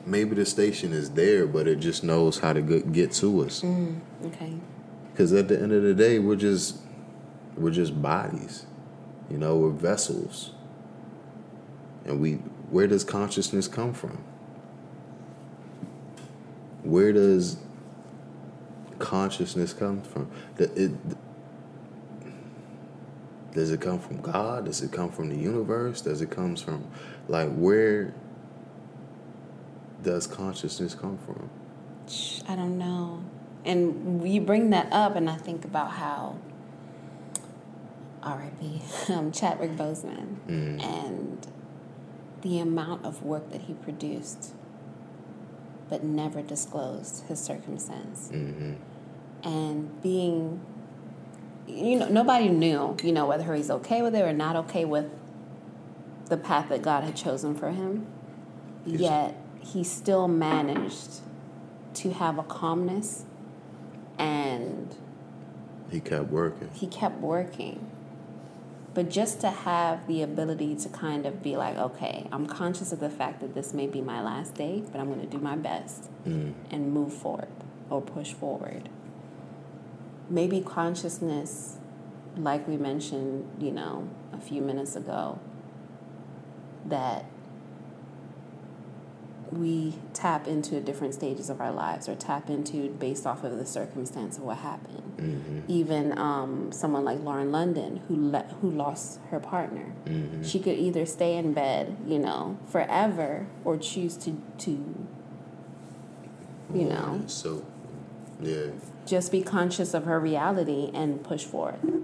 maybe 0.06 0.36
the 0.36 0.46
station 0.46 0.94
is 0.94 1.12
there, 1.12 1.46
but 1.46 1.68
it 1.68 1.80
just 1.80 2.04
knows 2.04 2.40
how 2.40 2.54
to 2.54 2.62
get 2.62 3.12
to 3.14 3.44
us. 3.44 3.62
Mm, 3.62 4.00
okay. 4.26 4.54
Because 5.12 5.34
at 5.34 5.48
the 5.48 5.62
end 5.62 5.72
of 5.72 5.84
the 5.84 5.94
day, 5.94 6.20
we're 6.20 6.36
just 6.36 6.78
we're 7.58 7.72
just 7.72 8.02
bodies. 8.02 8.66
You 9.30 9.38
know, 9.38 9.58
we're 9.58 9.72
vessels. 9.72 10.52
And 12.06 12.20
we 12.20 12.34
where 12.70 12.88
does 12.88 13.04
consciousness 13.04 13.68
come 13.68 13.94
from? 13.94 14.24
Where 16.84 17.12
does 17.12 17.58
consciousness 19.00 19.74
come 19.74 20.02
from? 20.02 20.30
It, 20.58 20.92
does 23.54 23.72
it 23.72 23.82
come 23.82 24.00
from 24.00 24.22
God? 24.22 24.66
Does 24.66 24.82
it 24.82 24.92
come 24.92 25.12
from 25.12 25.30
the 25.30 25.38
universe? 25.38 26.02
Does 26.02 26.22
it 26.22 26.30
comes 26.30 26.62
from 26.62 26.86
like 27.28 27.54
where 27.54 28.14
does 30.04 30.28
consciousness 30.28 30.94
come 30.94 31.18
from? 31.18 31.50
I 32.48 32.56
don't 32.56 32.78
know. 32.78 33.24
And 33.64 34.28
you 34.28 34.42
bring 34.42 34.70
that 34.70 34.92
up, 34.92 35.16
and 35.16 35.28
I 35.28 35.38
think 35.38 35.66
about 35.66 35.92
how 35.92 36.38
R.I.P. 38.22 38.82
Um, 39.14 39.32
Chadwick 39.32 39.72
Boseman 39.72 40.36
mm. 40.48 40.84
and 40.84 41.48
the 42.46 42.60
amount 42.60 43.04
of 43.04 43.24
work 43.24 43.52
that 43.52 43.62
he 43.62 43.74
produced, 43.74 44.54
but 45.90 46.04
never 46.04 46.44
disclosed 46.44 47.24
his 47.26 47.40
circumstance. 47.40 48.30
Mm-hmm. 48.32 48.74
And 49.44 50.02
being, 50.04 50.62
you 51.68 51.98
know, 51.98 52.08
nobody 52.08 52.48
knew, 52.48 52.96
you 53.04 53.12
know, 53.12 53.26
whether 53.26 53.52
he's 53.56 53.72
okay 53.72 54.04
with 54.04 54.14
it 54.14 54.22
or 54.22 54.32
not 54.32 54.56
okay 54.58 54.86
with 54.86 55.10
the 56.28 56.38
path 56.38 56.70
that 56.70 56.84
God 56.84 57.04
had 57.04 57.16
chosen 57.16 57.56
for 57.56 57.72
him. 57.72 58.06
Yet 58.86 59.36
he 59.60 59.84
still 59.84 60.28
managed 60.28 61.22
to 61.96 62.14
have 62.14 62.38
a 62.38 62.44
calmness 62.44 63.26
and 64.20 64.96
he 65.90 66.00
kept 66.00 66.30
working. 66.30 66.70
He 66.74 66.86
kept 66.86 67.20
working. 67.20 67.90
But 68.96 69.10
just 69.10 69.42
to 69.42 69.50
have 69.50 70.08
the 70.08 70.22
ability 70.22 70.74
to 70.78 70.90
kind 70.90 71.26
of 71.26 71.44
be 71.44 71.58
like, 71.58 71.78
okay, 71.78 72.30
I'm 72.32 72.48
conscious 72.48 72.94
of 72.94 73.02
the 73.02 73.10
fact 73.10 73.42
that 73.42 73.54
this 73.54 73.74
may 73.74 73.88
be 73.88 74.00
my 74.00 74.22
last 74.22 74.56
day, 74.56 74.84
but 74.90 75.02
I'm 75.02 75.08
going 75.08 75.20
to 75.20 75.28
do 75.28 75.38
my 75.38 75.58
best 75.58 76.10
mm. 76.26 76.54
and 76.72 76.94
move 76.94 77.14
forward 77.14 77.50
or 77.90 78.02
push 78.02 78.32
forward. 78.32 78.88
Maybe 80.30 80.62
consciousness, 80.62 81.76
like 82.38 82.66
we 82.70 82.78
mentioned, 82.78 83.62
you 83.62 83.72
know, 83.72 84.10
a 84.32 84.40
few 84.40 84.62
minutes 84.62 84.96
ago, 84.96 85.40
that 86.86 87.26
we 89.58 89.94
tap 90.14 90.48
into 90.48 90.80
different 90.82 91.14
stages 91.14 91.50
of 91.50 91.62
our 91.62 91.72
lives 91.72 92.08
or 92.10 92.16
tap 92.16 92.50
into 92.50 92.90
based 92.90 93.26
off 93.26 93.44
of 93.44 93.58
the 93.58 93.66
circumstance 93.66 94.38
of 94.38 94.44
what 94.44 94.58
happened. 94.58 95.02
Mm-hmm. 95.18 95.60
Even 95.68 96.18
um, 96.18 96.72
someone 96.72 97.04
like 97.06 97.20
Lauren 97.22 97.52
London, 97.52 98.02
who 98.08 98.32
le- 98.32 98.48
who 98.62 98.70
lost 98.70 99.20
her 99.32 99.40
partner, 99.40 99.94
Mm-hmm. 100.06 100.44
she 100.44 100.60
could 100.60 100.78
either 100.78 101.06
stay 101.06 101.36
in 101.38 101.54
bed, 101.54 101.96
you 102.06 102.20
know, 102.20 102.58
forever, 102.68 103.48
or 103.64 103.78
choose 103.78 104.18
to 104.18 104.40
to, 104.60 104.72
you 106.74 106.86
know, 106.86 107.24
So, 107.28 107.66
yeah. 108.42 108.68
just 109.06 109.32
be 109.32 109.42
conscious 109.42 109.94
of 109.94 110.06
her 110.06 110.20
reality 110.20 110.92
and 110.94 111.24
push 111.24 111.44
forward. 111.44 112.04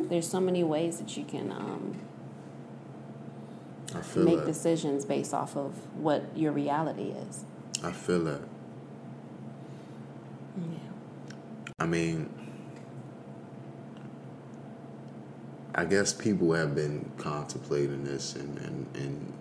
There's 0.00 0.28
so 0.28 0.40
many 0.40 0.62
ways 0.64 0.98
that 0.98 1.16
you 1.16 1.24
can 1.24 1.50
um, 1.50 1.96
make 4.16 4.38
that. 4.38 4.46
decisions 4.46 5.04
based 5.04 5.34
off 5.34 5.56
of 5.56 5.72
what 5.96 6.24
your 6.36 6.52
reality 6.52 7.10
is. 7.10 7.44
I 7.82 7.92
feel 7.92 8.24
that. 8.24 8.40
Yeah. 10.56 10.78
I 11.78 11.86
mean, 11.86 12.30
I 15.74 15.84
guess 15.84 16.14
people 16.14 16.54
have 16.54 16.74
been 16.74 17.10
contemplating 17.18 18.04
this 18.04 18.34
and, 18.34 18.58
and, 18.58 18.96
and 18.96 19.32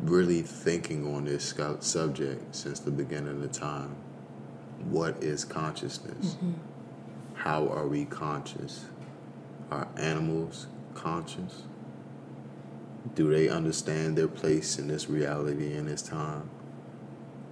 really 0.00 0.42
thinking 0.42 1.14
on 1.14 1.24
this 1.24 1.54
subject 1.80 2.54
since 2.54 2.80
the 2.80 2.90
beginning 2.90 3.42
of 3.42 3.52
time. 3.52 3.96
What 4.88 5.22
is 5.22 5.44
consciousness? 5.44 6.34
Mm-hmm. 6.34 6.52
How 7.34 7.68
are 7.68 7.86
we 7.86 8.06
conscious? 8.06 8.86
Are 9.70 9.88
animals 9.96 10.66
conscious? 10.94 11.62
Do 13.14 13.30
they 13.30 13.48
understand 13.48 14.16
their 14.16 14.28
place 14.28 14.78
in 14.78 14.88
this 14.88 15.08
reality 15.08 15.74
in 15.74 15.86
this 15.86 16.02
time? 16.02 16.48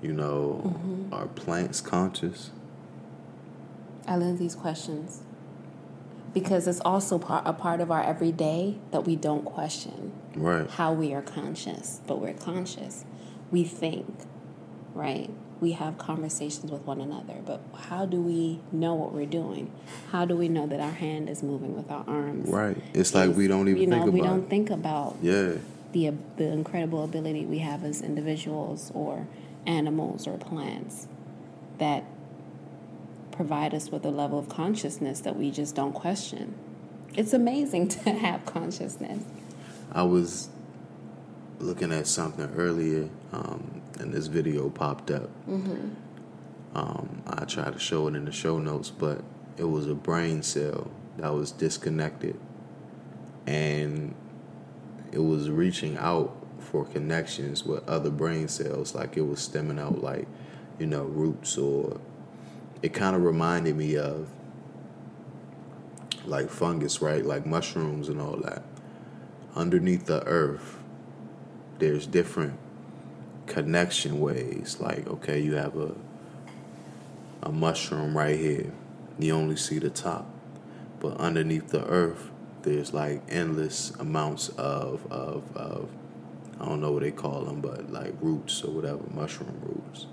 You 0.00 0.12
know, 0.12 0.62
mm-hmm. 0.64 1.14
are 1.14 1.26
plants 1.26 1.80
conscious? 1.80 2.50
I 4.06 4.16
love 4.16 4.38
these 4.38 4.54
questions 4.54 5.22
because 6.34 6.66
it's 6.66 6.80
also 6.80 7.18
part, 7.18 7.46
a 7.46 7.52
part 7.52 7.80
of 7.80 7.90
our 7.90 8.02
everyday 8.02 8.78
that 8.90 9.04
we 9.04 9.16
don't 9.16 9.44
question 9.44 10.12
Right. 10.34 10.68
how 10.70 10.92
we 10.92 11.12
are 11.12 11.22
conscious, 11.22 12.00
but 12.06 12.20
we're 12.20 12.32
conscious. 12.32 13.04
We 13.50 13.64
think, 13.64 14.24
right? 14.94 15.30
We 15.62 15.72
have 15.72 15.96
conversations 15.96 16.72
with 16.72 16.82
one 16.82 17.00
another, 17.00 17.36
but 17.46 17.60
how 17.88 18.04
do 18.04 18.20
we 18.20 18.58
know 18.72 18.94
what 18.94 19.12
we're 19.12 19.26
doing? 19.26 19.70
How 20.10 20.24
do 20.24 20.34
we 20.36 20.48
know 20.48 20.66
that 20.66 20.80
our 20.80 20.90
hand 20.90 21.28
is 21.28 21.40
moving 21.40 21.76
with 21.76 21.88
our 21.88 22.04
arms? 22.08 22.48
Right. 22.48 22.76
It's 22.92 23.14
like 23.14 23.36
we 23.36 23.46
don't 23.46 23.68
even 23.68 23.80
you 23.80 23.86
know, 23.86 24.02
think 24.02 24.12
we 24.12 24.22
don't 24.22 24.50
think 24.50 24.70
about 24.70 25.18
Yeah. 25.22 25.52
the 25.92 26.14
the 26.36 26.46
incredible 26.48 27.04
ability 27.04 27.46
we 27.46 27.58
have 27.58 27.84
as 27.84 28.02
individuals 28.02 28.90
or 28.92 29.28
animals 29.64 30.26
or 30.26 30.36
plants 30.36 31.06
that 31.78 32.02
provide 33.30 33.72
us 33.72 33.90
with 33.92 34.04
a 34.04 34.10
level 34.10 34.40
of 34.40 34.48
consciousness 34.48 35.20
that 35.20 35.36
we 35.36 35.52
just 35.52 35.76
don't 35.76 35.92
question. 35.92 36.54
It's 37.14 37.32
amazing 37.32 37.86
to 37.98 38.10
have 38.10 38.44
consciousness. 38.46 39.22
I 39.92 40.02
was 40.02 40.48
looking 41.60 41.92
at 41.92 42.08
something 42.08 42.50
earlier, 42.56 43.08
um, 43.32 43.81
and 44.02 44.12
this 44.12 44.26
video 44.26 44.68
popped 44.68 45.10
up. 45.10 45.30
Um, 46.74 47.22
I 47.26 47.44
tried 47.44 47.72
to 47.74 47.78
show 47.78 48.08
it 48.08 48.14
in 48.14 48.24
the 48.24 48.32
show 48.32 48.58
notes, 48.58 48.90
but 48.90 49.22
it 49.56 49.64
was 49.64 49.86
a 49.88 49.94
brain 49.94 50.42
cell 50.42 50.90
that 51.18 51.32
was 51.32 51.52
disconnected, 51.52 52.38
and 53.46 54.14
it 55.12 55.18
was 55.18 55.48
reaching 55.50 55.96
out 55.98 56.36
for 56.58 56.84
connections 56.84 57.64
with 57.64 57.86
other 57.88 58.10
brain 58.10 58.48
cells, 58.48 58.94
like 58.94 59.16
it 59.16 59.22
was 59.22 59.40
stemming 59.40 59.78
out 59.78 60.02
like, 60.02 60.26
you 60.78 60.86
know, 60.86 61.04
roots, 61.04 61.58
or 61.58 62.00
it 62.82 62.92
kind 62.94 63.14
of 63.16 63.22
reminded 63.22 63.76
me 63.76 63.96
of 63.96 64.28
like 66.24 66.50
fungus, 66.50 67.02
right? 67.02 67.24
Like 67.24 67.46
mushrooms 67.46 68.08
and 68.08 68.20
all 68.20 68.36
that 68.38 68.62
underneath 69.54 70.06
the 70.06 70.24
earth, 70.26 70.78
there's 71.78 72.06
different 72.06 72.58
connection 73.46 74.20
ways. 74.20 74.78
Like, 74.80 75.06
okay, 75.06 75.40
you 75.40 75.54
have 75.54 75.76
a 75.76 75.94
a 77.42 77.50
mushroom 77.50 78.16
right 78.16 78.38
here. 78.38 78.72
You 79.18 79.34
only 79.34 79.56
see 79.56 79.78
the 79.78 79.90
top. 79.90 80.26
But 81.00 81.16
underneath 81.16 81.68
the 81.68 81.84
earth, 81.86 82.30
there's 82.62 82.94
like 82.94 83.22
endless 83.28 83.90
amounts 83.98 84.48
of 84.50 85.10
of, 85.10 85.44
of 85.56 85.88
I 86.60 86.66
don't 86.66 86.80
know 86.80 86.92
what 86.92 87.02
they 87.02 87.10
call 87.10 87.44
them, 87.44 87.60
but 87.60 87.92
like 87.92 88.14
roots 88.20 88.62
or 88.62 88.70
whatever, 88.70 89.02
mushroom 89.12 89.60
roots. 89.62 90.06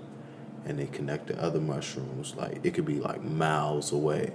And 0.66 0.78
they 0.78 0.86
connect 0.86 1.28
to 1.28 1.40
other 1.40 1.60
mushrooms. 1.60 2.34
Like 2.34 2.60
it 2.64 2.74
could 2.74 2.84
be 2.84 3.00
like 3.00 3.22
miles 3.22 3.92
away. 3.92 4.32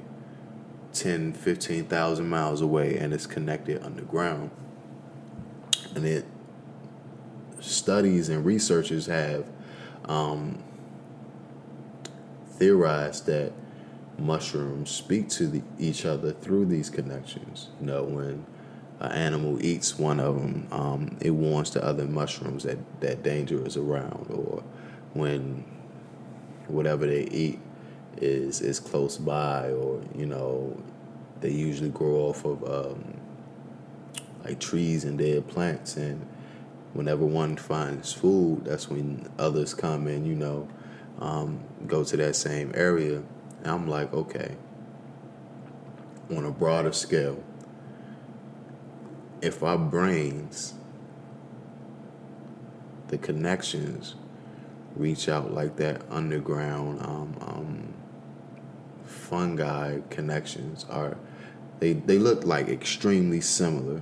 10, 0.94 1.34
15,000 1.34 2.26
miles 2.26 2.62
away 2.62 2.98
and 2.98 3.14
it's 3.14 3.28
connected 3.28 3.84
underground 3.84 4.50
and 5.94 6.06
it 6.06 6.26
studies 7.66 8.30
and 8.30 8.46
researchers 8.46 9.06
have 9.08 9.46
um, 10.06 10.64
theorized 12.48 13.26
that 13.26 13.52
mushrooms 14.18 14.90
speak 14.90 15.28
to 15.30 15.48
the, 15.48 15.62
each 15.78 16.06
other 16.06 16.32
through 16.32 16.66
these 16.66 16.90
connections. 16.90 17.70
You 17.80 17.88
know, 17.88 18.04
when 18.04 18.46
an 19.00 19.12
animal 19.12 19.64
eats 19.64 19.98
one 20.00 20.20
of 20.20 20.36
them, 20.36 20.68
um, 20.72 21.18
it 21.20 21.32
warns 21.32 21.72
the 21.72 21.84
other 21.84 22.06
mushrooms 22.06 22.64
that 22.64 22.78
that 23.02 23.24
danger 23.24 23.66
is 23.66 23.78
around, 23.78 24.28
or 24.30 24.64
when 25.14 25.66
whatever 26.68 27.06
they 27.06 27.24
eat 27.26 27.60
is 28.18 28.62
is 28.62 28.80
close 28.80 29.18
by, 29.18 29.72
or 29.72 30.02
you 30.16 30.26
know, 30.26 30.82
they 31.42 31.52
usually 31.52 31.90
grow 31.90 32.16
off 32.30 32.46
of. 32.46 32.64
Um, 32.64 33.16
like 34.46 34.60
trees 34.60 35.04
and 35.04 35.18
dead 35.18 35.48
plants 35.48 35.98
and 35.98 36.26
whenever 36.96 37.26
one 37.26 37.56
finds 37.56 38.12
food 38.12 38.66
that's 38.66 38.90
when 38.90 39.30
others 39.38 39.74
come 39.74 40.08
and 40.08 40.26
you 40.26 40.34
know 40.34 40.68
um, 41.20 41.64
go 41.88 42.04
to 42.04 42.18
that 42.18 42.36
same 42.36 42.72
area. 42.74 43.22
And 43.64 43.68
i'm 43.68 43.88
like 43.88 44.14
okay 44.14 44.56
on 46.36 46.46
a 46.46 46.52
broader 46.52 46.92
scale 46.92 47.42
if 49.42 49.62
our 49.62 49.78
brains 49.78 50.74
the 53.10 53.18
connections 53.18 54.16
reach 54.96 55.30
out 55.30 55.54
like 55.54 55.76
that 55.76 56.02
underground 56.10 57.00
um, 57.02 57.36
um, 57.42 57.94
fungi 59.06 60.00
connections 60.10 60.86
are 60.90 61.18
they, 61.80 61.94
they 61.94 62.18
look 62.18 62.46
like 62.46 62.70
extremely 62.70 63.42
similar. 63.42 64.02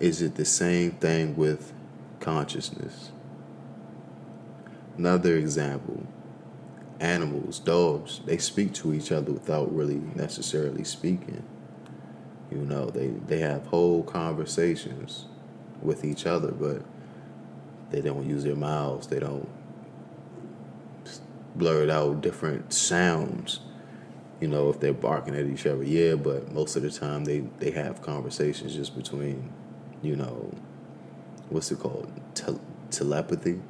Is 0.00 0.20
it 0.20 0.34
the 0.34 0.44
same 0.44 0.92
thing 0.92 1.36
with 1.36 1.72
consciousness? 2.22 3.12
Another 4.96 5.36
example 5.36 6.06
animals, 7.00 7.58
dogs, 7.58 8.20
they 8.26 8.38
speak 8.38 8.72
to 8.72 8.94
each 8.94 9.10
other 9.10 9.32
without 9.32 9.74
really 9.74 10.00
necessarily 10.14 10.84
speaking. 10.84 11.42
You 12.50 12.58
know, 12.58 12.86
they, 12.86 13.08
they 13.08 13.40
have 13.40 13.66
whole 13.66 14.04
conversations 14.04 15.26
with 15.82 16.04
each 16.04 16.26
other, 16.26 16.52
but 16.52 16.82
they 17.90 18.00
don't 18.00 18.28
use 18.28 18.44
their 18.44 18.54
mouths, 18.54 19.08
they 19.08 19.18
don't 19.18 19.48
blurt 21.56 21.90
out 21.90 22.20
different 22.20 22.72
sounds. 22.72 23.60
You 24.40 24.48
know, 24.48 24.70
if 24.70 24.78
they're 24.78 24.92
barking 24.92 25.34
at 25.34 25.46
each 25.46 25.66
other, 25.66 25.82
yeah, 25.82 26.14
but 26.14 26.52
most 26.52 26.76
of 26.76 26.82
the 26.82 26.90
time 26.90 27.24
they, 27.24 27.40
they 27.58 27.72
have 27.72 28.00
conversations 28.00 28.76
just 28.76 28.96
between 28.96 29.52
you 30.02 30.16
know, 30.16 30.50
what's 31.52 31.70
it 31.70 31.78
called? 31.78 32.10
Tel- 32.34 32.60
telepathy. 32.90 33.60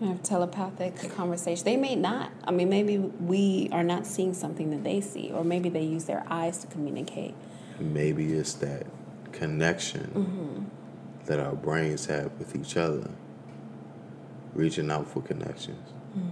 Have 0.00 0.22
telepathic 0.22 1.14
conversation. 1.14 1.64
They 1.64 1.76
may 1.76 1.94
not. 1.94 2.30
I 2.44 2.52
mean, 2.52 2.70
maybe 2.70 2.96
we 2.98 3.68
are 3.70 3.82
not 3.82 4.06
seeing 4.06 4.32
something 4.32 4.70
that 4.70 4.82
they 4.82 5.02
see, 5.02 5.30
or 5.30 5.44
maybe 5.44 5.68
they 5.68 5.82
use 5.82 6.04
their 6.04 6.24
eyes 6.28 6.58
to 6.58 6.66
communicate. 6.68 7.34
Maybe 7.78 8.32
it's 8.32 8.54
that 8.54 8.86
connection 9.32 10.10
mm-hmm. 10.14 10.64
that 11.26 11.38
our 11.38 11.54
brains 11.54 12.06
have 12.06 12.32
with 12.38 12.56
each 12.56 12.78
other, 12.78 13.10
reaching 14.54 14.90
out 14.90 15.06
for 15.06 15.20
connections. 15.20 15.90
Mm-hmm. 16.16 16.28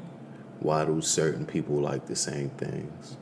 Why 0.60 0.86
do 0.86 1.02
certain 1.02 1.44
people 1.44 1.76
like 1.76 2.06
the 2.06 2.16
same 2.16 2.48
things? 2.50 3.18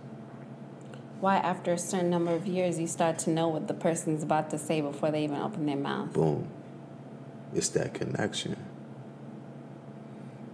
Why, 1.21 1.39
after 1.39 1.73
a 1.73 1.79
certain 1.79 2.11
number 2.11 2.33
of 2.33 2.47
years, 2.47 2.79
you 2.79 2.87
start 2.87 3.19
to 3.21 3.31
know 3.31 3.49
what 3.49 3.67
the 3.67 3.75
person's 3.75 4.23
about 4.23 4.51
to 4.51 4.59
say 4.59 4.81
before 4.81 5.11
they 5.11 5.25
even 5.25 5.39
open 5.39 5.67
their 5.67 5.77
mouth. 5.77 6.13
Boom. 6.13 6.47
It's 7.55 7.69
that 7.71 7.95
connection. 7.95 8.57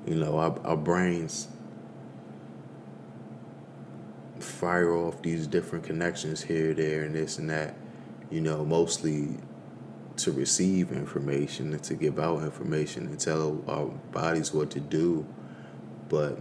You 0.06 0.16
know, 0.16 0.38
our, 0.38 0.58
our 0.64 0.76
brains 0.76 1.48
fire 4.38 4.94
off 4.94 5.22
these 5.22 5.46
different 5.46 5.84
connections 5.84 6.42
here, 6.42 6.74
there, 6.74 7.02
and 7.02 7.14
this 7.14 7.38
and 7.38 7.50
that. 7.50 7.76
You 8.30 8.40
know, 8.40 8.64
mostly 8.64 9.36
to 10.16 10.32
receive 10.32 10.92
information 10.92 11.72
and 11.72 11.82
to 11.82 11.94
give 11.94 12.18
out 12.18 12.42
information 12.42 13.06
and 13.06 13.18
tell 13.18 13.62
our 13.68 13.86
bodies 13.86 14.52
what 14.52 14.70
to 14.70 14.80
do, 14.80 15.26
but 16.08 16.38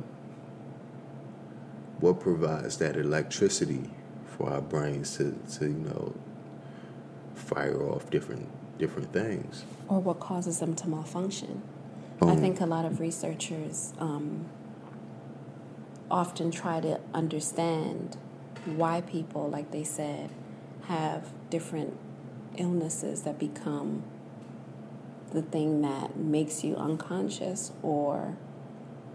what 1.99 2.19
provides 2.19 2.77
that 2.77 2.97
electricity 2.97 3.89
for 4.25 4.49
our 4.49 4.61
brains 4.61 5.17
to, 5.17 5.37
to 5.53 5.65
you 5.65 5.73
know 5.73 6.15
fire 7.35 7.81
off 7.83 8.09
different 8.09 8.49
different 8.81 9.09
things 9.13 9.63
or 9.87 9.99
what 10.07 10.19
causes 10.19 10.55
them 10.61 10.73
to 10.81 10.85
malfunction 10.95 11.53
i 12.21 12.25
Um, 12.33 12.37
think 12.43 12.55
a 12.67 12.69
lot 12.75 12.85
of 12.89 12.93
researchers 13.07 13.93
um, 14.07 14.25
often 16.21 16.47
try 16.51 16.77
to 16.87 16.93
understand 17.21 18.17
why 18.81 18.95
people 19.15 19.43
like 19.49 19.67
they 19.71 19.83
said 19.97 20.27
have 20.87 21.21
different 21.55 21.93
illnesses 22.57 23.17
that 23.25 23.37
become 23.39 23.89
the 25.31 25.41
thing 25.41 25.69
that 25.89 26.17
makes 26.17 26.55
you 26.65 26.75
unconscious 26.75 27.71
or 27.81 28.35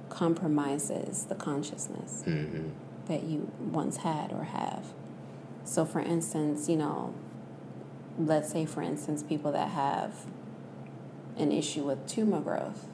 compromises 0.09 1.24
the 1.24 1.35
consciousness 1.35 2.22
mhm. 2.26 2.70
that 3.11 3.22
you 3.24 3.38
once 3.81 3.98
had 3.98 4.33
or 4.33 4.44
have. 4.44 4.85
So, 5.64 5.85
for 5.85 6.00
instance, 6.00 6.68
you 6.70 6.76
know, 6.85 7.12
let's 8.18 8.50
say, 8.50 8.66
for 8.66 8.83
instance, 8.83 9.22
people 9.22 9.52
that 9.52 9.70
have 9.70 10.26
an 11.37 11.52
issue 11.52 11.85
with 11.85 12.07
tumor 12.07 12.40
growth, 12.40 12.87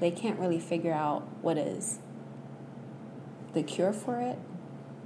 they 0.00 0.10
can't 0.10 0.38
really 0.38 0.60
figure 0.60 0.92
out 0.92 1.22
what 1.42 1.58
is 1.58 1.98
the 3.52 3.62
cure 3.62 3.92
for 3.92 4.20
it, 4.20 4.38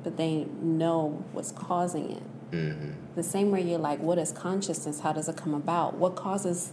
but 0.02 0.16
they 0.16 0.46
know 0.62 1.24
what's 1.32 1.52
causing 1.52 2.10
it. 2.10 2.22
Mhm. 2.52 2.94
The 3.14 3.22
same 3.22 3.50
way 3.50 3.62
you're 3.62 3.78
like, 3.78 4.00
what 4.00 4.18
is 4.18 4.32
consciousness? 4.32 5.00
How 5.00 5.12
does 5.12 5.28
it 5.28 5.36
come 5.36 5.54
about? 5.54 5.96
What 5.96 6.16
causes 6.16 6.72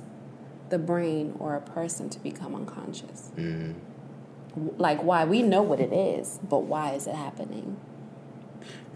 the 0.70 0.78
brain 0.80 1.36
or 1.40 1.56
a 1.56 1.62
person 1.62 2.10
to 2.10 2.20
become 2.20 2.56
unconscious? 2.56 3.32
Mhm. 3.36 3.76
Like, 4.78 5.04
why? 5.04 5.26
We 5.26 5.42
know 5.42 5.62
what 5.62 5.82
it 5.82 5.92
is, 5.92 6.40
but 6.48 6.64
why 6.64 6.94
is 6.94 7.08
it 7.08 7.16
happening? 7.16 7.76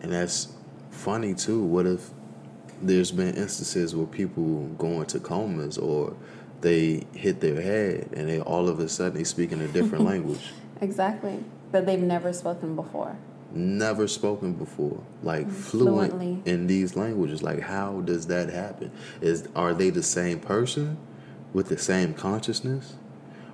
And 0.01 0.13
that's 0.13 0.47
funny 0.89 1.33
too. 1.33 1.61
What 1.61 1.85
if 1.85 2.11
there's 2.81 3.11
been 3.11 3.35
instances 3.35 3.95
where 3.95 4.05
people 4.07 4.67
go 4.77 5.01
into 5.01 5.19
comas 5.19 5.77
or 5.77 6.15
they 6.61 7.05
hit 7.13 7.39
their 7.39 7.61
head 7.61 8.09
and 8.13 8.27
they 8.29 8.39
all 8.39 8.67
of 8.67 8.79
a 8.79 8.89
sudden 8.89 9.17
they 9.17 9.23
speak 9.23 9.51
in 9.51 9.61
a 9.61 9.67
different 9.67 10.03
language. 10.11 10.51
Exactly. 10.81 11.43
That 11.71 11.85
they've 11.85 11.99
never 11.99 12.33
spoken 12.33 12.75
before. 12.75 13.17
Never 13.51 14.07
spoken 14.07 14.53
before. 14.53 15.03
Like 15.23 15.49
fluent 15.49 16.11
Fluently. 16.13 16.41
in 16.51 16.67
these 16.67 16.95
languages. 16.95 17.41
Like 17.43 17.61
how 17.61 18.01
does 18.01 18.27
that 18.27 18.49
happen? 18.49 18.91
Is 19.21 19.47
are 19.55 19.73
they 19.73 19.89
the 19.89 20.03
same 20.03 20.39
person 20.39 20.97
with 21.53 21.69
the 21.69 21.77
same 21.77 22.13
consciousness? 22.13 22.95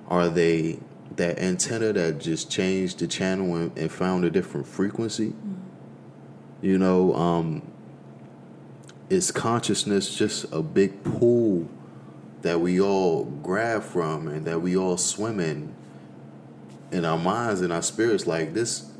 Are 0.07 0.29
they 0.29 0.79
that 1.15 1.39
antenna 1.39 1.93
that 1.93 2.19
just 2.19 2.51
changed 2.51 2.99
the 2.99 3.07
channel 3.07 3.55
and, 3.55 3.77
and 3.77 3.91
found 3.91 4.25
a 4.25 4.29
different 4.29 4.67
frequency? 4.67 5.33
You 6.61 6.77
know, 6.77 7.13
um, 7.15 7.61
is 9.09 9.31
consciousness 9.31 10.15
just 10.15 10.45
a 10.51 10.61
big 10.61 11.03
pool 11.03 11.67
that 12.41 12.59
we 12.59 12.79
all 12.79 13.25
grab 13.25 13.83
from 13.83 14.27
and 14.27 14.45
that 14.45 14.61
we 14.61 14.77
all 14.77 14.97
swim 14.97 15.39
in 15.39 15.73
in 16.91 17.05
our 17.05 17.17
minds 17.17 17.61
and 17.61 17.71
our 17.73 17.81
spirits? 17.81 18.25
Like 18.27 18.53
this 18.53 18.91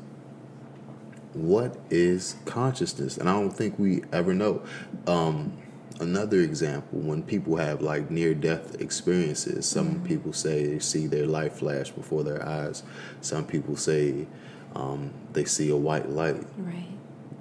what 1.36 1.76
is 1.90 2.36
consciousness? 2.46 3.18
And 3.18 3.28
i 3.28 3.32
don't 3.32 3.50
think 3.50 3.78
we 3.78 4.02
ever 4.12 4.32
know. 4.32 4.62
Um, 5.06 5.58
another 6.00 6.40
example 6.40 6.98
when 6.98 7.22
people 7.22 7.56
have 7.56 7.80
like 7.80 8.10
near 8.10 8.34
death 8.34 8.78
experiences 8.82 9.64
some 9.66 10.02
people 10.04 10.30
say 10.30 10.66
they 10.66 10.78
see 10.78 11.06
their 11.06 11.26
life 11.26 11.54
flash 11.54 11.90
before 11.90 12.22
their 12.24 12.46
eyes. 12.46 12.82
Some 13.20 13.46
people 13.46 13.76
say 13.76 14.26
um, 14.74 15.12
they 15.32 15.44
see 15.44 15.70
a 15.70 15.76
white 15.76 16.08
light. 16.10 16.42
Right. 16.58 16.88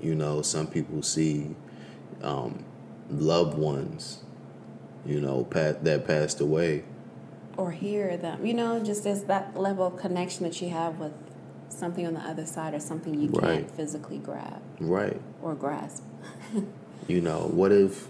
you 0.02 0.16
know, 0.16 0.42
some 0.42 0.68
people 0.68 1.02
see 1.02 1.56
um, 2.24 2.64
loved 3.10 3.58
ones, 3.58 4.20
you 5.06 5.20
know, 5.22 5.44
pa- 5.44 5.74
that 5.82 6.06
passed 6.08 6.40
away. 6.42 6.84
Or 7.58 7.72
hear 7.72 8.18
them. 8.18 8.46
You 8.46 8.54
know, 8.54 8.84
just 8.84 9.06
as 9.06 9.24
that 9.26 9.56
level 9.58 9.88
of 9.88 9.98
connection 9.98 10.44
that 10.44 10.62
you 10.62 10.70
have 10.70 11.00
with 11.00 11.14
something 11.70 12.06
on 12.06 12.14
the 12.14 12.20
other 12.22 12.46
side 12.46 12.74
or 12.74 12.80
something 12.80 13.14
you 13.20 13.30
Right. 13.30 13.42
can't 13.60 13.72
physically 13.72 14.18
grab 14.18 14.62
Right. 14.80 15.20
or 15.42 15.56
grasp. 15.56 16.04
You 17.08 17.22
know, 17.22 17.42
what 17.54 17.72
if 17.72 18.08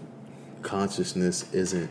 consciousness 0.62 1.52
isn't 1.52 1.90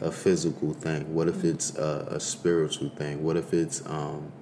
a 0.00 0.10
physical 0.10 0.72
thing? 0.72 1.14
What 1.14 1.28
if 1.28 1.44
it's 1.44 1.76
a, 1.76 2.08
a 2.10 2.18
spiritual 2.18 2.88
thing? 2.88 3.22
What 3.22 3.36
if 3.36 3.54
it's 3.54 3.86
um, 3.86 4.32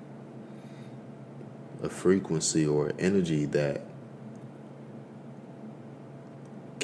a 1.82 1.90
frequency 1.90 2.66
or 2.66 2.92
energy 2.98 3.44
that 3.46 3.82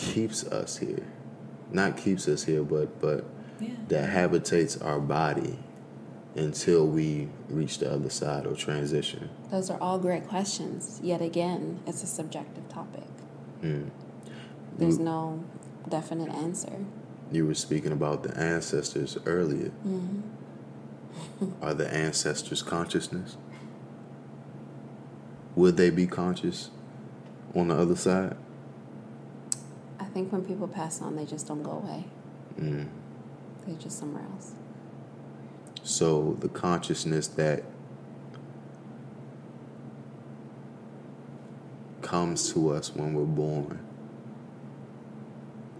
keeps 0.03 0.45
us 0.45 0.79
here? 0.79 1.07
Not 1.71 1.97
keeps 1.97 2.29
us 2.29 2.45
here, 2.45 2.63
but 2.63 3.01
but 3.01 3.25
Yeah. 3.61 3.71
that 3.89 4.09
habitates 4.11 4.77
our 4.79 5.01
body 5.01 5.59
until 6.35 6.87
we 6.87 7.29
reach 7.49 7.79
the 7.79 7.91
other 7.93 8.11
side 8.11 8.47
or 8.47 8.55
transition. 8.55 9.29
Those 9.51 9.71
are 9.71 9.79
all 9.81 9.99
great 9.99 10.27
questions. 10.29 10.99
Yet 11.03 11.21
again, 11.23 11.81
it's 11.87 12.03
a 12.03 12.07
subjective 12.07 12.69
topic. 12.69 13.05
Mm. 13.63 13.91
There's 14.79 14.99
You- 14.99 15.05
no 15.05 15.45
definite 15.89 16.31
answer. 16.31 16.73
You 17.31 17.47
were 17.47 17.55
speaking 17.55 17.93
about 17.93 18.23
the 18.23 18.37
ancestors 18.39 19.17
earlier. 19.27 19.71
Are 21.63 21.75
the 21.75 21.93
ancestors 21.93 22.63
consciousness? 22.63 23.37
Would 25.57 25.77
they 25.77 25.91
be 25.91 26.07
conscious 26.07 26.71
on 27.55 27.69
the 27.69 27.75
other 27.77 27.97
side? 27.97 28.37
I 30.13 30.15
think 30.15 30.31
when 30.31 30.45
people 30.45 30.69
pass 30.69 31.01
on, 31.01 31.17
they 31.17 31.25
just 31.25 31.49
don't 31.49 31.63
go 31.63 31.71
away. 31.71 32.05
Mm. 32.61 32.87
They're 33.67 33.77
just 33.77 33.99
somewhere 33.99 34.23
else. 34.31 34.53
So 35.83 36.37
the 36.39 36.51
consciousness 36.51 37.29
that 37.29 37.63
comes 42.03 42.53
to 42.53 42.75
us 42.75 42.95
when 42.95 43.15
we're 43.15 43.25
born 43.25 43.79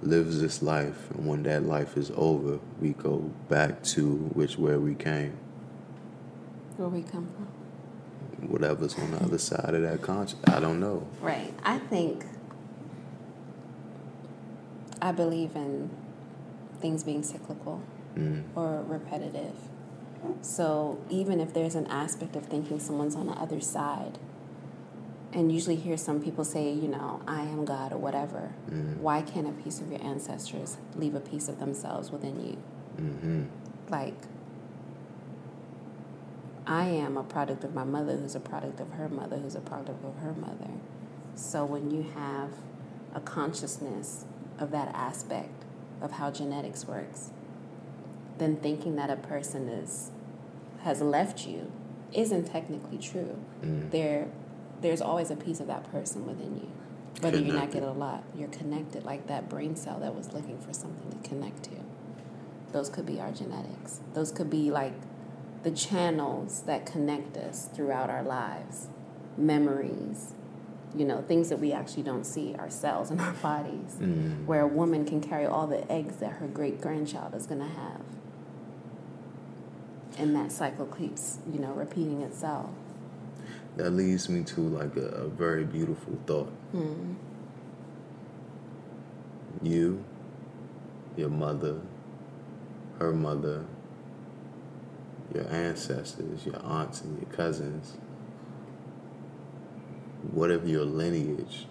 lives 0.01 0.41
this 0.41 0.63
life, 0.63 1.11
and 1.11 1.27
when 1.27 1.43
that 1.43 1.65
life 1.65 1.99
is 1.99 2.11
over, 2.17 2.59
we 2.81 2.95
go 2.95 3.31
back 3.51 3.83
to 3.83 4.17
which 4.33 4.57
where 4.57 4.81
we 4.81 4.95
came. 4.95 5.37
Where 6.79 6.89
we 6.89 7.03
come 7.03 7.29
from. 7.37 8.49
Whatever's 8.49 8.99
on 8.99 9.11
the 9.11 9.19
other 9.19 9.37
side 9.37 9.75
of 9.75 9.83
that 9.83 10.01
conscious, 10.01 10.39
I 10.47 10.59
don't 10.59 10.81
know. 10.81 11.07
Right. 11.21 11.53
I 11.65 11.79
think 11.79 12.25
I 15.03 15.11
believe 15.13 15.57
in 15.57 15.91
things 16.81 17.03
being 17.03 17.23
cyclical 17.23 17.81
Mm. 18.17 18.45
or 18.55 18.83
repetitive. 18.87 19.57
So 20.43 20.99
even 21.11 21.41
if 21.41 21.53
there's 21.53 21.75
an 21.75 21.87
aspect 21.89 22.37
of 22.37 22.47
thinking 22.47 22.79
someone's 22.79 23.17
on 23.17 23.27
the 23.27 23.33
other 23.33 23.61
side, 23.61 24.19
and 25.33 25.51
usually 25.51 25.77
hear 25.77 25.97
some 25.97 26.21
people 26.21 26.45
say, 26.45 26.71
you 26.73 26.89
know, 26.89 27.21
I 27.27 27.43
am 27.43 27.65
God 27.65 27.93
or 27.93 27.99
whatever, 27.99 28.51
Mm. 28.71 28.99
why 29.01 29.23
can't 29.23 29.49
a 29.49 29.53
piece 29.53 29.81
of 29.81 29.91
your 29.91 30.03
ancestors 30.03 30.77
leave 30.95 31.15
a 31.15 31.21
piece 31.21 31.49
of 31.49 31.59
themselves 31.59 32.13
within 32.13 32.41
you? 32.41 32.57
hmm 32.97 33.43
Like, 33.91 34.27
I 36.67 36.85
am 36.87 37.17
a 37.17 37.25
product 37.25 37.65
of 37.65 37.75
my 37.75 37.85
mother, 37.85 38.17
who's 38.17 38.37
a 38.37 38.41
product 38.41 38.79
of 38.81 38.93
her 38.93 39.09
mother, 39.09 39.37
who's 39.39 39.57
a 39.57 39.61
product 39.61 40.05
of 40.05 40.17
her 40.23 40.33
mother. 40.33 40.71
So 41.35 41.65
when 41.65 41.91
you 41.91 42.05
have 42.15 42.51
a 43.15 43.21
consciousness 43.21 44.25
of 44.59 44.71
that 44.71 44.89
aspect 44.95 45.65
of 46.01 46.13
how 46.13 46.31
genetics 46.31 46.87
works, 46.87 47.31
then 48.39 48.57
thinking 48.57 48.97
that 48.97 49.11
a 49.11 49.17
person 49.17 49.69
is 49.69 50.11
has 50.83 51.01
left 51.01 51.47
you 51.47 51.71
isn't 52.13 52.45
technically 52.45 52.99
true. 52.99 53.39
Mm. 53.63 53.91
There, 53.91 54.29
there's 54.81 55.01
always 55.01 55.31
a 55.31 55.37
piece 55.37 55.61
of 55.61 55.67
that 55.69 55.91
person 55.91 56.27
within 56.27 56.57
you. 56.57 56.69
Whether 57.21 57.39
you're 57.39 57.55
not 57.55 57.71
getting 57.71 57.89
a 57.89 57.93
lot, 57.93 58.25
you're 58.37 58.49
connected 58.49 59.05
like 59.05 59.29
that 59.29 59.49
brain 59.49 59.77
cell 59.77 60.01
that 60.01 60.15
was 60.15 60.33
looking 60.33 60.59
for 60.59 60.73
something 60.73 61.11
to 61.11 61.29
connect 61.29 61.63
to. 61.65 61.71
Those 62.73 62.89
could 62.89 63.07
be 63.07 63.21
our 63.21 63.31
genetics. 63.31 64.01
Those 64.15 64.33
could 64.33 64.51
be 64.51 64.71
like 64.71 64.95
the 65.63 65.71
channels 65.71 66.63
that 66.63 66.85
connect 66.85 67.37
us 67.37 67.69
throughout 67.73 68.11
our 68.11 68.23
lives, 68.23 68.89
memories, 69.37 70.35
you 70.97 71.05
know, 71.05 71.23
things 71.23 71.49
that 71.49 71.59
we 71.59 71.73
actually 71.73 72.03
don't 72.03 72.25
see 72.25 72.55
ourselves 72.57 73.11
in 73.11 73.21
our 73.21 73.33
bodies. 73.35 73.97
Mm. 73.99 74.45
Where 74.47 74.63
a 74.63 74.67
woman 74.67 75.05
can 75.05 75.21
carry 75.21 75.47
all 75.47 75.67
the 75.67 75.91
eggs 75.91 76.17
that 76.17 76.33
her 76.33 76.47
great 76.47 76.81
grandchild 76.81 77.35
is 77.35 77.47
going 77.47 77.61
to 77.61 77.67
have. 77.67 78.03
And 80.19 80.37
that 80.37 80.53
cycle 80.53 80.87
keeps, 80.87 81.39
you 81.51 81.59
know, 81.59 81.73
repeating 81.73 82.21
itself. 82.23 82.71
That 83.77 83.91
leads 83.91 84.29
me 84.29 84.45
to 84.45 84.61
like 84.61 84.97
a, 84.97 85.07
a 85.07 85.29
very 85.29 85.65
beautiful 85.65 86.19
thought. 86.27 86.53
Hmm. 86.73 87.15
You, 89.63 90.05
your 91.17 91.31
mother, 91.31 91.81
her 92.99 93.13
mother, 93.13 93.65
your 95.35 95.49
ancestors, 95.49 96.45
your 96.45 96.61
aunts 96.65 97.01
and 97.01 97.19
your 97.21 97.31
cousins, 97.31 97.97
whatever 100.31 100.67
your 100.67 100.85
lineage 100.85 101.67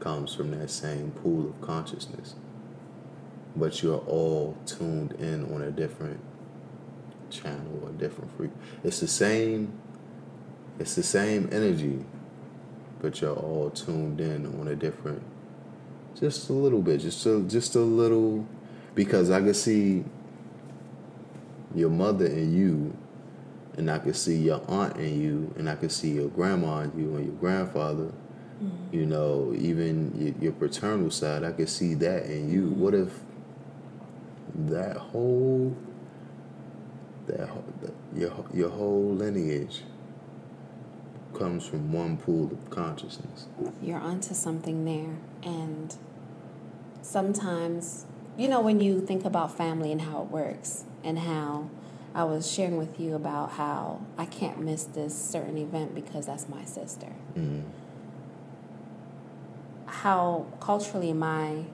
comes 0.00 0.34
from 0.34 0.50
that 0.58 0.70
same 0.70 1.10
pool 1.10 1.48
of 1.48 1.60
consciousness. 1.60 2.34
But 3.56 3.82
you're 3.82 3.98
all 3.98 4.56
tuned 4.66 5.12
in 5.12 5.52
on 5.54 5.62
a 5.62 5.70
different 5.70 6.20
channel 7.30 7.80
or 7.82 7.90
different 7.90 8.36
freak. 8.36 8.50
It's 8.84 9.00
the 9.00 9.08
same 9.08 9.72
it's 10.78 10.94
the 10.94 11.02
same 11.02 11.48
energy, 11.50 12.04
but 13.02 13.20
you're 13.20 13.34
all 13.34 13.70
tuned 13.70 14.20
in 14.20 14.46
on 14.60 14.68
a 14.68 14.76
different 14.76 15.22
just 16.18 16.48
a 16.48 16.52
little 16.52 16.82
bit, 16.82 17.00
just 17.00 17.24
a 17.26 17.40
just 17.42 17.74
a 17.74 17.80
little 17.80 18.46
because 18.94 19.30
I 19.30 19.40
could 19.40 19.56
see 19.56 20.04
your 21.74 21.90
mother 21.90 22.26
and 22.26 22.56
you 22.56 22.96
and 23.78 23.90
I 23.90 23.98
could 23.98 24.16
see 24.16 24.36
your 24.36 24.60
aunt 24.68 24.96
and 24.96 25.22
you 25.22 25.54
and 25.56 25.70
I 25.70 25.76
could 25.76 25.92
see 25.92 26.10
your 26.10 26.28
grandma 26.28 26.80
and 26.80 27.00
you 27.00 27.16
and 27.16 27.26
your 27.26 27.36
grandfather. 27.36 28.12
Mm-hmm. 28.62 28.94
You 28.94 29.06
know, 29.06 29.54
even 29.56 30.12
your, 30.18 30.34
your, 30.42 30.52
paternal 30.52 31.12
side, 31.12 31.44
I 31.44 31.52
could 31.52 31.68
see 31.68 31.94
that 31.94 32.24
in 32.24 32.50
you. 32.50 32.62
Mm-hmm. 32.62 32.80
What 32.80 32.94
if 32.94 33.12
that 34.66 34.96
whole 34.96 35.76
that 37.28 37.48
your 38.14 38.32
your 38.52 38.70
whole 38.70 39.14
lineage 39.14 39.82
comes 41.34 41.66
from 41.66 41.92
one 41.92 42.16
pool 42.16 42.50
of 42.50 42.70
consciousness. 42.70 43.46
You're 43.80 44.00
onto 44.00 44.34
something 44.34 44.84
there, 44.84 45.18
and 45.42 45.94
sometimes 47.02 48.06
you 48.36 48.48
know 48.48 48.60
when 48.60 48.80
you 48.80 49.00
think 49.00 49.24
about 49.24 49.56
family 49.56 49.92
and 49.92 50.02
how 50.02 50.22
it 50.22 50.30
works, 50.30 50.84
and 51.04 51.20
how 51.20 51.70
I 52.18 52.24
was 52.24 52.50
sharing 52.50 52.76
with 52.76 52.98
you 52.98 53.14
about 53.14 53.52
how 53.52 54.00
I 54.18 54.24
can't 54.24 54.58
miss 54.58 54.82
this 54.82 55.16
certain 55.16 55.56
event 55.56 55.94
because 55.94 56.26
that's 56.26 56.48
my 56.48 56.64
sister. 56.64 57.12
Mm-hmm. 57.36 57.60
How 59.86 60.46
culturally 60.58 61.12
my 61.12 61.66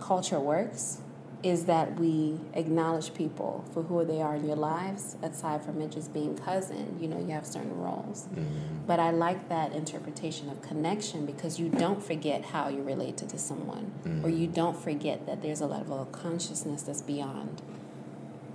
culture 0.00 0.40
works 0.40 0.98
is 1.44 1.66
that 1.66 1.94
we 2.00 2.40
acknowledge 2.54 3.14
people 3.14 3.64
for 3.72 3.84
who 3.84 4.04
they 4.04 4.20
are 4.20 4.34
in 4.34 4.44
your 4.44 4.56
lives, 4.56 5.16
aside 5.22 5.62
from 5.64 5.80
it 5.80 5.92
just 5.92 6.12
being 6.12 6.36
cousin. 6.36 6.98
You 7.00 7.06
know, 7.06 7.20
you 7.20 7.28
have 7.28 7.46
certain 7.46 7.78
roles. 7.78 8.26
Mm-hmm. 8.34 8.84
But 8.88 8.98
I 8.98 9.12
like 9.12 9.48
that 9.48 9.74
interpretation 9.74 10.48
of 10.50 10.60
connection 10.60 11.24
because 11.24 11.60
you 11.60 11.68
don't 11.68 12.02
forget 12.02 12.46
how 12.46 12.68
you're 12.68 12.82
related 12.82 13.28
to 13.28 13.38
someone, 13.38 13.92
mm-hmm. 14.04 14.24
or 14.24 14.28
you 14.28 14.48
don't 14.48 14.76
forget 14.76 15.24
that 15.26 15.40
there's 15.40 15.60
a 15.60 15.68
level 15.68 16.02
of 16.02 16.10
consciousness 16.10 16.82
that's 16.82 17.02
beyond 17.02 17.62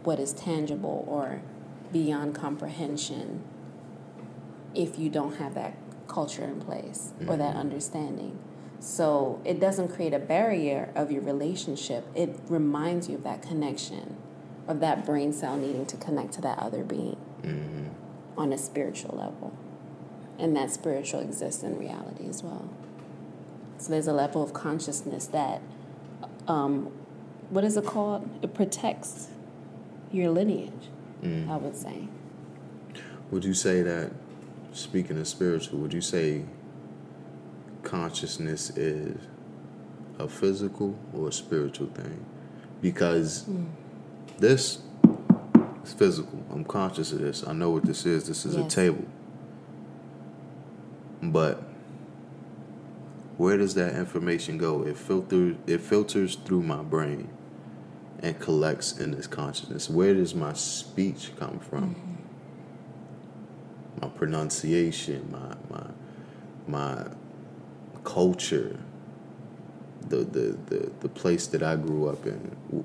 what 0.04 0.20
is 0.20 0.34
tangible 0.34 1.06
or 1.08 1.42
beyond 1.92 2.36
comprehension 2.36 3.44
if 4.76 4.98
you 4.98 5.10
don't 5.10 5.38
have 5.38 5.54
that 5.54 5.76
culture 6.08 6.44
in 6.44 6.60
place 6.60 7.14
mm-hmm. 7.16 7.30
or 7.30 7.38
that 7.38 7.52
mm-hmm. 7.52 7.60
understanding. 7.60 8.40
So 8.80 9.42
it 9.46 9.60
doesn't 9.60 9.90
create 9.90 10.14
a 10.14 10.20
barrier 10.20 10.92
of 10.96 11.12
your 11.12 11.22
relationship. 11.22 12.06
It 12.16 12.38
reminds 12.50 13.08
you 13.08 13.16
of 13.16 13.24
that 13.24 13.42
connection, 13.42 14.18
of 14.68 14.82
that 14.82 15.06
brain 15.06 15.32
cell 15.32 15.56
needing 15.56 15.86
to 15.86 15.98
connect 15.98 16.34
to 16.34 16.42
that 16.42 16.60
other 16.60 16.84
being 16.84 17.18
mm-hmm. 17.42 17.88
on 18.38 18.52
a 18.52 18.58
spiritual 18.58 19.16
level. 19.18 19.54
And 20.38 20.56
that 20.58 20.72
spiritual 20.72 21.22
exists 21.22 21.64
in 21.64 21.78
reality 21.78 22.28
as 22.28 22.44
well. 22.44 22.70
So 23.78 23.92
there's 23.92 24.08
a 24.08 24.14
level 24.14 24.44
of 24.44 24.54
consciousness 24.54 25.28
that, 25.28 25.62
um, 26.48 26.92
what 27.50 27.64
is 27.64 27.78
it 27.78 27.86
called? 27.86 28.28
It 28.42 28.54
protects 28.54 29.28
your 30.14 30.30
lineage, 30.30 30.90
mm. 31.22 31.50
I 31.50 31.58
would 31.58 31.76
say. 31.76 32.08
Would 33.32 33.44
you 33.44 33.54
say 33.54 33.82
that, 33.82 34.12
speaking 34.72 35.18
of 35.18 35.28
spiritual, 35.28 35.80
would 35.80 35.94
you 35.94 36.02
say 36.02 36.46
consciousness 37.84 38.70
is 38.72 39.18
a 40.20 40.28
physical 40.28 40.98
or 41.14 41.30
a 41.30 41.32
spiritual 41.32 41.88
thing 41.88 42.26
because 42.82 43.44
mm. 43.44 43.68
this 44.38 44.80
is 45.84 45.94
physical. 45.94 46.44
I'm 46.52 46.64
conscious 46.64 47.12
of 47.12 47.20
this. 47.20 47.46
I 47.46 47.54
know 47.54 47.72
what 47.72 47.84
this 47.84 48.06
is. 48.06 48.28
This 48.28 48.46
is 48.46 48.56
yes. 48.56 48.66
a 48.66 48.70
table. 48.70 49.06
But 51.22 51.64
where 53.38 53.58
does 53.58 53.74
that 53.76 53.96
information 53.96 54.58
go? 54.58 54.84
It 54.84 54.98
filters 54.98 55.56
it 55.66 55.82
filters 55.82 56.36
through 56.36 56.64
my 56.64 56.84
brain 56.84 57.30
and 58.24 58.40
collects 58.40 58.98
in 58.98 59.12
this 59.12 59.28
consciousness. 59.28 59.90
Where 59.90 60.16
does 60.16 60.34
my 60.34 60.54
speech 60.54 61.32
come 61.38 61.60
from? 61.60 61.94
Mm-hmm. 61.94 62.16
My 64.02 64.08
pronunciation, 64.08 65.30
my 65.32 65.56
my 65.70 65.86
my 66.68 67.06
culture, 68.04 68.80
the, 70.08 70.18
the, 70.18 70.58
the, 70.68 70.92
the 71.00 71.10
place 71.10 71.48
that 71.48 71.64
I 71.64 71.76
grew 71.76 72.08
up 72.08 72.26
in, 72.26 72.84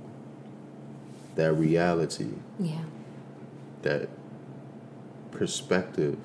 that 1.34 1.52
reality, 1.54 2.30
yeah. 2.58 2.82
that 3.82 4.08
perspective 5.30 6.18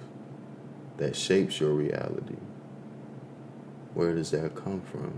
that 0.97 1.15
shapes 1.15 1.59
your 1.59 1.71
reality. 1.71 2.37
Where 3.93 4.13
does 4.13 4.31
that 4.31 4.55
come 4.55 4.81
from? 4.81 5.13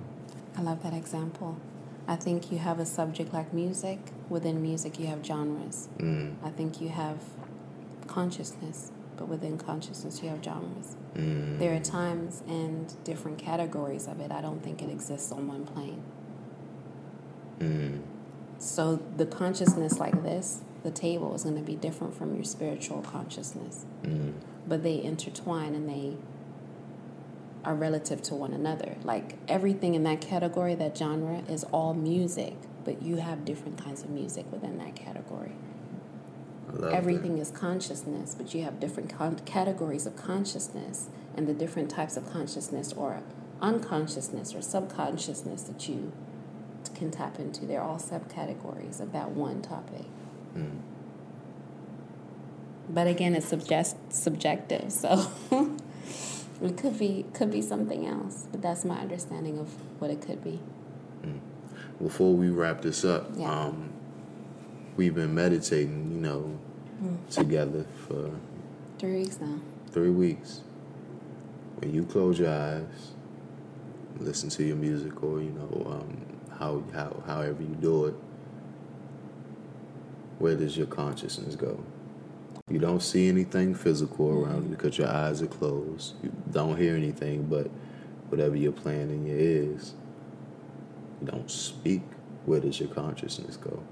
I 0.58 0.62
love 0.62 0.84
that 0.84 0.94
example. 0.94 1.58
I 2.08 2.16
think 2.16 2.52
you 2.52 2.60
have 2.60 2.80
a 2.80 2.86
subject 2.86 3.34
like 3.34 3.54
music. 3.54 4.00
Within 4.30 4.62
music, 4.62 5.00
you 5.00 5.08
have 5.08 5.26
genres. 5.26 5.90
Mm. 5.98 6.36
I 6.44 6.50
think 6.50 6.82
you 6.82 6.90
have 6.90 7.20
consciousness 8.08 8.92
but 9.18 9.28
within 9.28 9.58
consciousness 9.58 10.22
you 10.22 10.30
have 10.30 10.44
genres. 10.44 10.96
Mm. 11.16 11.60
There 11.60 11.76
are 11.76 11.80
times 11.80 12.44
and 12.48 12.94
different 13.04 13.38
categories 13.38 14.08
of 14.08 14.20
it. 14.20 14.32
I 14.32 14.42
don't 14.42 14.64
think 14.64 14.82
it 14.82 14.90
exists 14.90 15.32
on 15.32 15.48
one 15.48 15.66
plane. 15.66 16.04
Mm. 17.60 18.02
So 18.58 19.02
the 19.18 19.26
consciousness 19.26 20.00
like 20.00 20.24
this, 20.24 20.62
the 20.84 20.92
table, 20.92 21.34
is 21.36 21.44
going 21.44 21.56
to 21.56 21.62
be 21.62 21.76
different 21.76 22.16
from 22.16 22.36
your 22.36 22.44
spiritual 22.44 23.02
consciousness. 23.02 23.86
Mm. 24.04 24.34
But 24.68 24.84
they 24.84 25.02
intertwine 25.02 25.76
and 25.76 25.88
they 25.88 26.18
are 27.66 27.76
relative 27.76 28.22
to 28.24 28.36
one 28.36 28.54
another. 28.54 28.96
Like 29.04 29.38
everything 29.48 29.96
in 29.96 30.04
that 30.04 30.22
category, 30.22 30.76
that 30.76 30.98
genre, 30.98 31.40
is 31.50 31.64
all 31.66 31.94
music, 31.94 32.56
but 32.84 33.02
you 33.02 33.18
have 33.18 33.44
different 33.44 33.84
kinds 33.84 34.04
of 34.04 34.10
music 34.10 34.46
within 34.52 34.78
that 34.78 34.96
category 34.96 35.54
everything 36.92 37.36
that. 37.36 37.42
is 37.42 37.52
consciousness, 37.52 38.36
but 38.36 38.54
you 38.54 38.64
have 38.64 38.80
different 38.80 39.16
con- 39.16 39.40
categories 39.46 40.06
of 40.06 40.16
consciousness 40.16 41.08
and 41.36 41.48
the 41.48 41.54
different 41.54 41.90
types 41.90 42.18
of 42.18 42.32
consciousness 42.32 42.94
or 42.94 43.22
unconsciousness 43.62 44.54
or 44.54 44.62
subconsciousness 44.62 45.64
that 45.64 45.88
you 45.88 46.12
can 46.94 47.12
tap 47.12 47.40
into. 47.40 47.66
They're 47.66 47.82
all 47.82 48.00
subcategories 48.00 49.00
of 49.00 49.12
that 49.14 49.32
one 49.32 49.62
topic. 49.62 50.06
Mm. 50.56 50.80
But 52.90 53.08
again, 53.08 53.36
it's 53.36 53.48
subject- 53.48 54.14
subjective, 54.14 54.92
so 54.92 55.32
it 56.62 56.78
could 56.78 56.98
be 56.98 57.26
could 57.34 57.52
be 57.52 57.62
something 57.62 58.06
else. 58.06 58.48
But 58.52 58.62
that's 58.62 58.86
my 58.86 59.00
understanding 59.00 59.60
of 59.60 59.70
what 60.00 60.12
it 60.12 60.22
could 60.22 60.44
be. 60.44 60.60
Mm. 61.24 61.40
Before 62.02 62.34
we 62.34 62.50
wrap 62.50 62.82
this 62.82 63.04
up, 63.06 63.30
yeah. 63.36 63.52
um, 63.52 63.92
we've 64.96 65.16
been 65.16 65.34
meditating, 65.34 66.12
you 66.12 66.20
know, 66.20 66.60
mm. 67.02 67.30
together 67.30 67.86
for 68.08 68.32
three 69.00 69.18
weeks 69.20 69.40
now. 69.40 69.60
Three 69.92 70.10
weeks. 70.10 70.62
When 71.78 71.94
you 71.94 72.06
close 72.06 72.40
your 72.40 72.52
eyes, 72.52 73.14
listen 74.20 74.50
to 74.50 74.64
your 74.64 74.78
music, 74.78 75.24
or 75.24 75.42
you 75.42 75.52
know, 75.52 75.92
um, 75.92 76.26
how 76.58 76.84
how 76.94 77.24
however 77.26 77.62
you 77.62 77.76
do 77.76 78.06
it, 78.06 78.16
where 80.40 80.56
does 80.56 80.78
your 80.78 80.88
consciousness 80.88 81.56
go? 81.56 81.84
You 82.68 82.80
don't 82.80 83.02
see 83.02 83.30
anything 83.30 83.76
physical 83.76 84.28
around 84.28 84.64
you 84.64 84.70
because 84.76 84.98
your 84.98 85.08
eyes 85.08 85.40
are 85.44 85.48
closed. 85.48 86.16
You 86.24 86.32
don't 86.52 86.76
hear 86.76 86.96
anything 86.96 87.44
but 87.44 87.70
whatever 88.30 88.56
you're 88.56 88.72
playing 88.72 89.12
in 89.12 89.28
your 89.28 89.38
ears. 89.38 89.94
You 91.22 91.28
don't 91.28 91.50
speak. 91.50 92.02
Where 92.48 92.60
does 92.60 92.80
your 92.80 92.90
consciousness 92.90 93.56
go? 93.56 93.84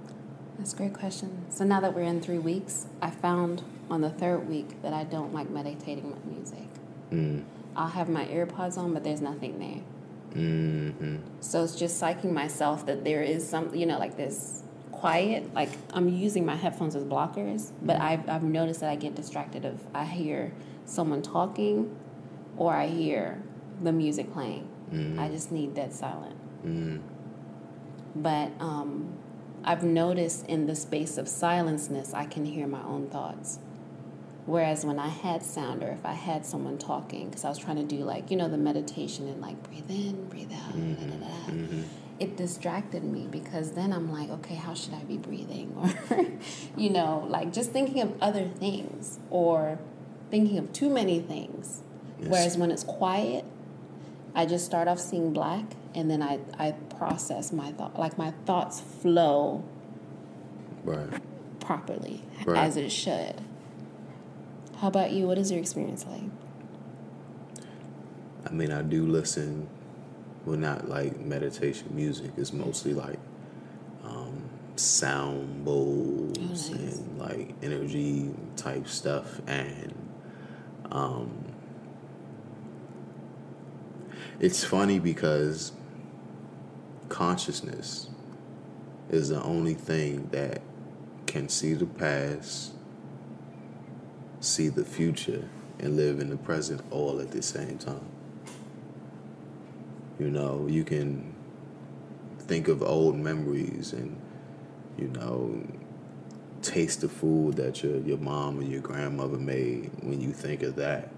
That's 0.58 0.74
a 0.74 0.76
great 0.76 0.94
question. 0.96 1.46
So 1.50 1.64
now 1.64 1.82
that 1.82 1.94
we're 1.94 2.02
in 2.02 2.20
three 2.20 2.40
weeks, 2.40 2.88
I 3.00 3.12
found 3.12 3.62
on 3.92 4.02
the 4.02 4.10
third 4.10 4.50
week 4.50 4.82
that 4.82 4.92
I 4.92 5.04
don't 5.04 5.36
like 5.36 5.52
meditating 5.52 6.10
with 6.10 6.26
music. 6.26 6.68
Mm. 7.12 7.44
I'll 7.76 7.90
have 7.90 8.10
my 8.10 8.26
earpods 8.26 8.76
on, 8.80 8.92
but 8.92 9.04
there's 9.04 9.22
nothing 9.22 9.60
there. 9.60 10.42
Mm-hmm. 10.42 11.18
So 11.42 11.64
it's 11.64 11.76
just 11.76 12.02
psyching 12.02 12.32
myself 12.32 12.88
that 12.88 13.04
there 13.04 13.22
is 13.22 13.48
some, 13.48 13.74
you 13.76 13.86
know, 13.86 14.00
like 14.00 14.18
this 14.18 14.63
quiet. 15.04 15.54
Like 15.54 15.70
I'm 15.94 16.08
using 16.08 16.46
my 16.46 16.56
headphones 16.56 16.96
as 16.96 17.04
blockers, 17.04 17.74
but 17.82 18.00
I've, 18.00 18.30
I've 18.30 18.44
noticed 18.44 18.80
that 18.80 18.90
I 18.90 18.96
get 18.96 19.16
distracted 19.16 19.66
if 19.66 19.82
I 19.94 20.06
hear 20.06 20.54
someone 20.86 21.22
talking 21.22 21.94
or 22.56 22.74
I 22.74 22.88
hear 22.88 23.44
the 23.82 23.92
music 23.92 24.32
playing. 24.32 24.66
Mm-hmm. 24.94 25.20
I 25.20 25.28
just 25.28 25.52
need 25.52 25.76
that 25.76 25.92
silent. 25.92 26.38
Mm-hmm. 26.66 27.00
But 28.16 28.54
um, 28.62 29.18
I've 29.66 29.84
noticed 29.84 30.46
in 30.46 30.68
the 30.68 30.76
space 30.76 31.18
of 31.18 31.28
silenceness, 31.28 32.14
I 32.14 32.24
can 32.24 32.46
hear 32.46 32.66
my 32.66 32.84
own 32.84 33.10
thoughts. 33.10 33.60
Whereas 34.46 34.86
when 34.86 35.00
I 35.00 35.10
had 35.10 35.44
sound 35.44 35.84
or 35.84 35.90
if 35.90 36.06
I 36.06 36.14
had 36.14 36.46
someone 36.46 36.78
talking, 36.78 37.28
because 37.28 37.44
I 37.44 37.50
was 37.50 37.58
trying 37.58 37.76
to 37.76 37.84
do 37.84 38.06
like, 38.06 38.32
you 38.32 38.38
know, 38.38 38.48
the 38.48 38.58
meditation 38.58 39.28
and 39.28 39.42
like 39.42 39.62
breathe 39.64 39.90
in, 39.90 40.30
breathe 40.30 40.54
out, 40.54 40.78
mm-hmm. 40.78 40.94
da, 40.94 41.16
da, 41.18 41.28
da, 41.28 41.52
mm-hmm. 41.52 41.82
It 42.20 42.38
distracted 42.38 43.04
me 43.04 43.28
because 43.30 43.74
then 43.74 43.92
I'm 43.92 44.12
like, 44.12 44.30
okay, 44.30 44.56
how 44.56 44.74
should 44.74 44.94
I 44.94 45.04
be 45.04 45.18
breathing? 45.18 45.76
Or, 46.10 46.26
you 46.78 46.90
know, 46.90 47.26
like 47.30 47.52
just 47.54 47.72
thinking 47.72 48.02
of 48.02 48.16
other 48.22 48.48
things 48.48 49.20
or 49.30 49.80
thinking 50.30 50.58
of 50.58 50.72
too 50.74 50.90
many 50.90 51.20
things. 51.20 51.82
Yes. 52.20 52.30
Whereas 52.30 52.58
when 52.58 52.72
it's 52.72 52.84
quiet, 52.84 53.46
I 54.36 54.46
just 54.46 54.66
start 54.66 54.88
off 54.88 55.00
seeing 55.00 55.34
black 55.34 55.66
and 55.96 56.10
then 56.10 56.22
I, 56.22 56.40
I 56.58 56.72
process 56.72 57.52
my 57.52 57.72
thought, 57.72 58.00
like 58.00 58.18
my 58.18 58.32
thoughts 58.46 58.82
flow 58.82 59.64
right. 60.84 61.22
properly 61.60 62.24
right. 62.46 62.58
as 62.58 62.78
it 62.78 62.92
should. 62.92 63.42
How 64.78 64.88
about 64.88 65.12
you? 65.12 65.28
What 65.28 65.38
is 65.38 65.52
your 65.52 65.60
experience 65.60 66.06
like? 66.06 66.24
I 68.46 68.52
mean, 68.52 68.72
I 68.72 68.82
do 68.82 69.06
listen, 69.06 69.70
well, 70.46 70.58
not 70.58 70.90
like 70.90 71.20
meditation 71.20 71.88
music. 71.92 72.32
It's 72.38 72.54
mostly 72.54 72.94
like 72.94 73.20
um, 74.04 74.44
sound 74.76 75.64
bowls 75.64 76.38
oh, 76.38 76.44
nice. 76.44 76.70
and 76.70 77.20
like 77.20 77.56
energy 77.62 78.34
type 78.56 78.88
stuff. 78.88 79.42
And 79.48 79.94
um, 80.92 81.46
it's 84.40 84.64
funny 84.64 85.00
because 85.00 85.72
consciousness 87.10 88.10
is 89.10 89.30
the 89.30 89.42
only 89.44 89.74
thing 89.74 90.28
that 90.32 90.62
can 91.26 91.48
see 91.48 91.74
the 91.74 91.86
past 91.86 92.74
see 94.44 94.68
the 94.68 94.84
future 94.84 95.48
and 95.80 95.96
live 95.96 96.20
in 96.20 96.30
the 96.30 96.38
present 96.38 96.82
all 96.92 97.20
at 97.20 97.32
the 97.32 97.42
same 97.42 97.78
time. 97.78 98.13
You 100.24 100.32
know, 100.32 100.68
you 100.70 100.86
can 100.86 101.36
think 102.40 102.70
of 102.70 102.82
old 102.82 103.18
memories 103.18 103.92
and, 103.92 104.20
you 104.98 105.10
know, 105.10 105.62
taste 106.62 107.02
the 107.02 107.10
food 107.10 107.58
that 107.58 107.84
your, 107.84 107.98
your 107.98 108.18
mom 108.18 108.60
or 108.60 108.64
your 108.64 108.80
grandmother 108.80 109.38
made 109.38 109.92
when 110.02 110.22
you 110.22 110.32
think 110.32 110.64
of 110.64 110.78
that. 110.78 111.12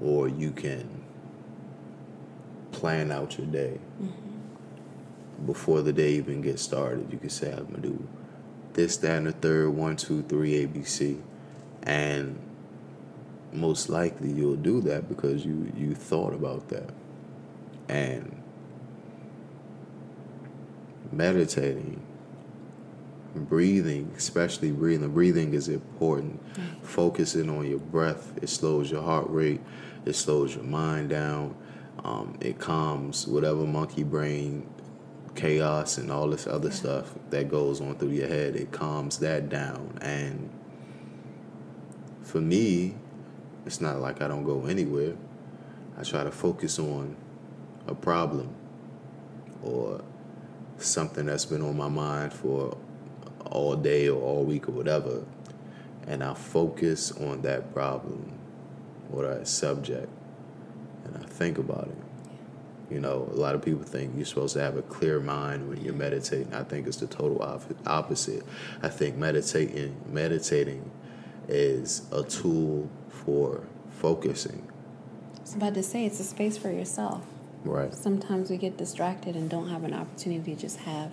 Or 0.00 0.26
you 0.26 0.52
can 0.52 1.04
plan 2.72 3.12
out 3.12 3.36
your 3.36 3.46
day 3.46 3.78
mm-hmm. 4.02 5.46
before 5.46 5.82
the 5.82 5.92
day 5.92 6.12
even 6.12 6.40
gets 6.40 6.62
started. 6.62 7.12
You 7.12 7.18
can 7.18 7.28
say, 7.28 7.52
I'm 7.52 7.66
going 7.66 7.82
to 7.82 7.88
do 7.88 8.08
this, 8.72 8.96
that, 8.98 9.18
and 9.18 9.26
the 9.26 9.32
third, 9.32 9.70
one, 9.70 9.96
two, 9.96 10.22
three, 10.22 10.66
ABC. 10.66 11.20
And 11.82 12.38
most 13.52 13.90
likely 13.90 14.30
you'll 14.30 14.56
do 14.56 14.80
that 14.82 15.08
because 15.08 15.44
you 15.44 15.72
you 15.76 15.94
thought 15.94 16.34
about 16.34 16.68
that 16.68 16.90
and 17.88 18.35
meditating 21.12 22.00
breathing 23.34 24.10
especially 24.16 24.72
breathing 24.72 25.10
breathing 25.12 25.52
is 25.52 25.68
important 25.68 26.40
focusing 26.82 27.50
on 27.50 27.68
your 27.68 27.78
breath 27.78 28.32
it 28.40 28.48
slows 28.48 28.90
your 28.90 29.02
heart 29.02 29.28
rate 29.28 29.60
it 30.06 30.14
slows 30.14 30.54
your 30.54 30.64
mind 30.64 31.10
down 31.10 31.54
um, 32.04 32.36
it 32.40 32.58
calms 32.58 33.26
whatever 33.26 33.66
monkey 33.66 34.04
brain 34.04 34.66
chaos 35.34 35.98
and 35.98 36.10
all 36.10 36.30
this 36.30 36.46
other 36.46 36.68
yeah. 36.68 36.74
stuff 36.74 37.14
that 37.28 37.50
goes 37.50 37.82
on 37.82 37.94
through 37.96 38.10
your 38.10 38.28
head 38.28 38.56
it 38.56 38.72
calms 38.72 39.18
that 39.18 39.50
down 39.50 39.98
and 40.00 40.48
for 42.22 42.40
me 42.40 42.94
it's 43.66 43.80
not 43.80 43.98
like 43.98 44.22
I 44.22 44.28
don't 44.28 44.44
go 44.44 44.64
anywhere. 44.66 45.14
I 45.98 46.04
try 46.04 46.22
to 46.22 46.30
focus 46.30 46.78
on 46.78 47.16
a 47.88 47.94
problem 47.94 48.54
or 49.62 50.02
something 50.78 51.26
that's 51.26 51.44
been 51.44 51.62
on 51.62 51.76
my 51.76 51.88
mind 51.88 52.32
for 52.32 52.76
all 53.50 53.76
day 53.76 54.08
or 54.08 54.20
all 54.20 54.44
week 54.44 54.68
or 54.68 54.72
whatever, 54.72 55.24
and 56.06 56.22
I 56.22 56.34
focus 56.34 57.12
on 57.12 57.42
that 57.42 57.72
problem 57.72 58.32
or 59.12 59.22
that 59.22 59.48
subject, 59.48 60.08
and 61.04 61.16
I 61.16 61.26
think 61.26 61.58
about 61.58 61.88
it. 61.88 61.96
You 62.90 63.00
know, 63.00 63.28
a 63.32 63.36
lot 63.36 63.56
of 63.56 63.62
people 63.62 63.82
think 63.82 64.12
you're 64.16 64.24
supposed 64.24 64.54
to 64.54 64.60
have 64.60 64.76
a 64.76 64.82
clear 64.82 65.18
mind 65.18 65.68
when 65.68 65.80
you're 65.80 65.92
meditating. 65.92 66.54
I 66.54 66.62
think 66.62 66.86
it's 66.86 66.98
the 66.98 67.08
total 67.08 67.42
opposite. 67.84 68.44
I 68.80 68.88
think 68.88 69.16
meditating 69.16 69.96
meditating 70.08 70.88
is 71.48 72.02
a 72.12 72.22
tool 72.22 72.88
for 73.08 73.64
focusing. 73.90 74.68
I 75.36 75.40
was 75.42 75.54
about 75.54 75.74
to 75.74 75.82
say 75.82 76.06
it's 76.06 76.20
a 76.20 76.24
space 76.24 76.56
for 76.56 76.70
yourself. 76.70 77.24
Right. 77.66 77.92
Sometimes 77.94 78.50
we 78.50 78.56
get 78.56 78.76
distracted 78.76 79.36
and 79.36 79.50
don't 79.50 79.68
have 79.68 79.84
an 79.84 79.92
opportunity 79.92 80.54
to 80.54 80.60
just 80.60 80.78
have 80.80 81.12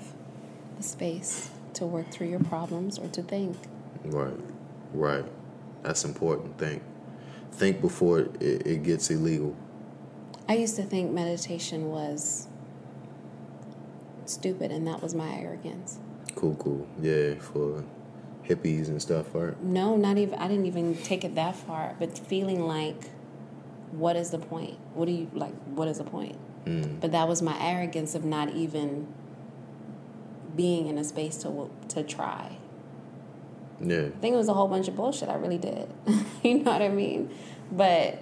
the 0.78 0.84
space 0.84 1.50
to 1.74 1.86
work 1.86 2.12
through 2.12 2.28
your 2.28 2.40
problems 2.40 3.00
or 3.00 3.08
to 3.10 3.24
think. 3.24 3.58
Right. 4.06 4.34
Right. 4.94 5.26
That's 5.82 6.06
important. 6.06 6.58
Think. 6.58 6.84
Think 7.52 7.82
before 7.82 8.20
it, 8.20 8.42
it 8.42 8.84
gets 8.84 9.10
illegal. 9.10 9.56
I 10.48 10.56
used 10.56 10.76
to 10.76 10.84
think 10.84 11.12
meditation 11.12 11.90
was 11.90 12.48
stupid, 14.26 14.72
and 14.72 14.86
that 14.88 15.02
was 15.02 15.14
my 15.14 15.36
arrogance. 15.36 16.00
Cool, 16.36 16.56
cool. 16.56 16.88
Yeah, 17.02 17.36
for 17.36 17.84
hippies 18.44 18.88
and 18.88 19.02
stuff, 19.02 19.34
right? 19.34 19.62
No, 19.64 19.96
not 19.96 20.18
even. 20.18 20.38
I 20.40 20.48
didn't 20.48 20.66
even 20.66 20.98
take 20.98 21.24
it 21.24 21.36
that 21.36 21.56
far. 21.56 21.96
But 22.00 22.18
feeling 22.18 22.68
like, 22.68 23.12
what 23.98 24.16
is 24.16 24.32
the 24.32 24.40
point? 24.40 24.78
What 24.94 25.06
do 25.06 25.12
you 25.12 25.30
like? 25.34 25.54
What 25.66 25.88
is 25.88 26.00
the 26.00 26.04
point? 26.04 26.38
Mm. 26.66 27.00
But 27.00 27.12
that 27.12 27.28
was 27.28 27.42
my 27.42 27.58
arrogance 27.60 28.16
of 28.16 28.26
not 28.26 28.50
even 28.54 29.08
being 30.56 30.88
in 30.88 30.98
a 30.98 31.04
space 31.04 31.38
to 31.38 31.70
to 31.90 32.04
try. 32.04 32.58
Yeah. 33.80 34.06
I 34.06 34.20
think 34.20 34.34
it 34.34 34.38
was 34.38 34.48
a 34.48 34.54
whole 34.54 34.68
bunch 34.68 34.88
of 34.88 34.96
bullshit. 34.96 35.30
I 35.30 35.36
really 35.36 35.58
did. 35.58 35.90
you 36.44 36.60
know 36.60 36.72
what 36.72 36.82
I 36.82 36.90
mean? 36.90 37.30
But 37.72 38.22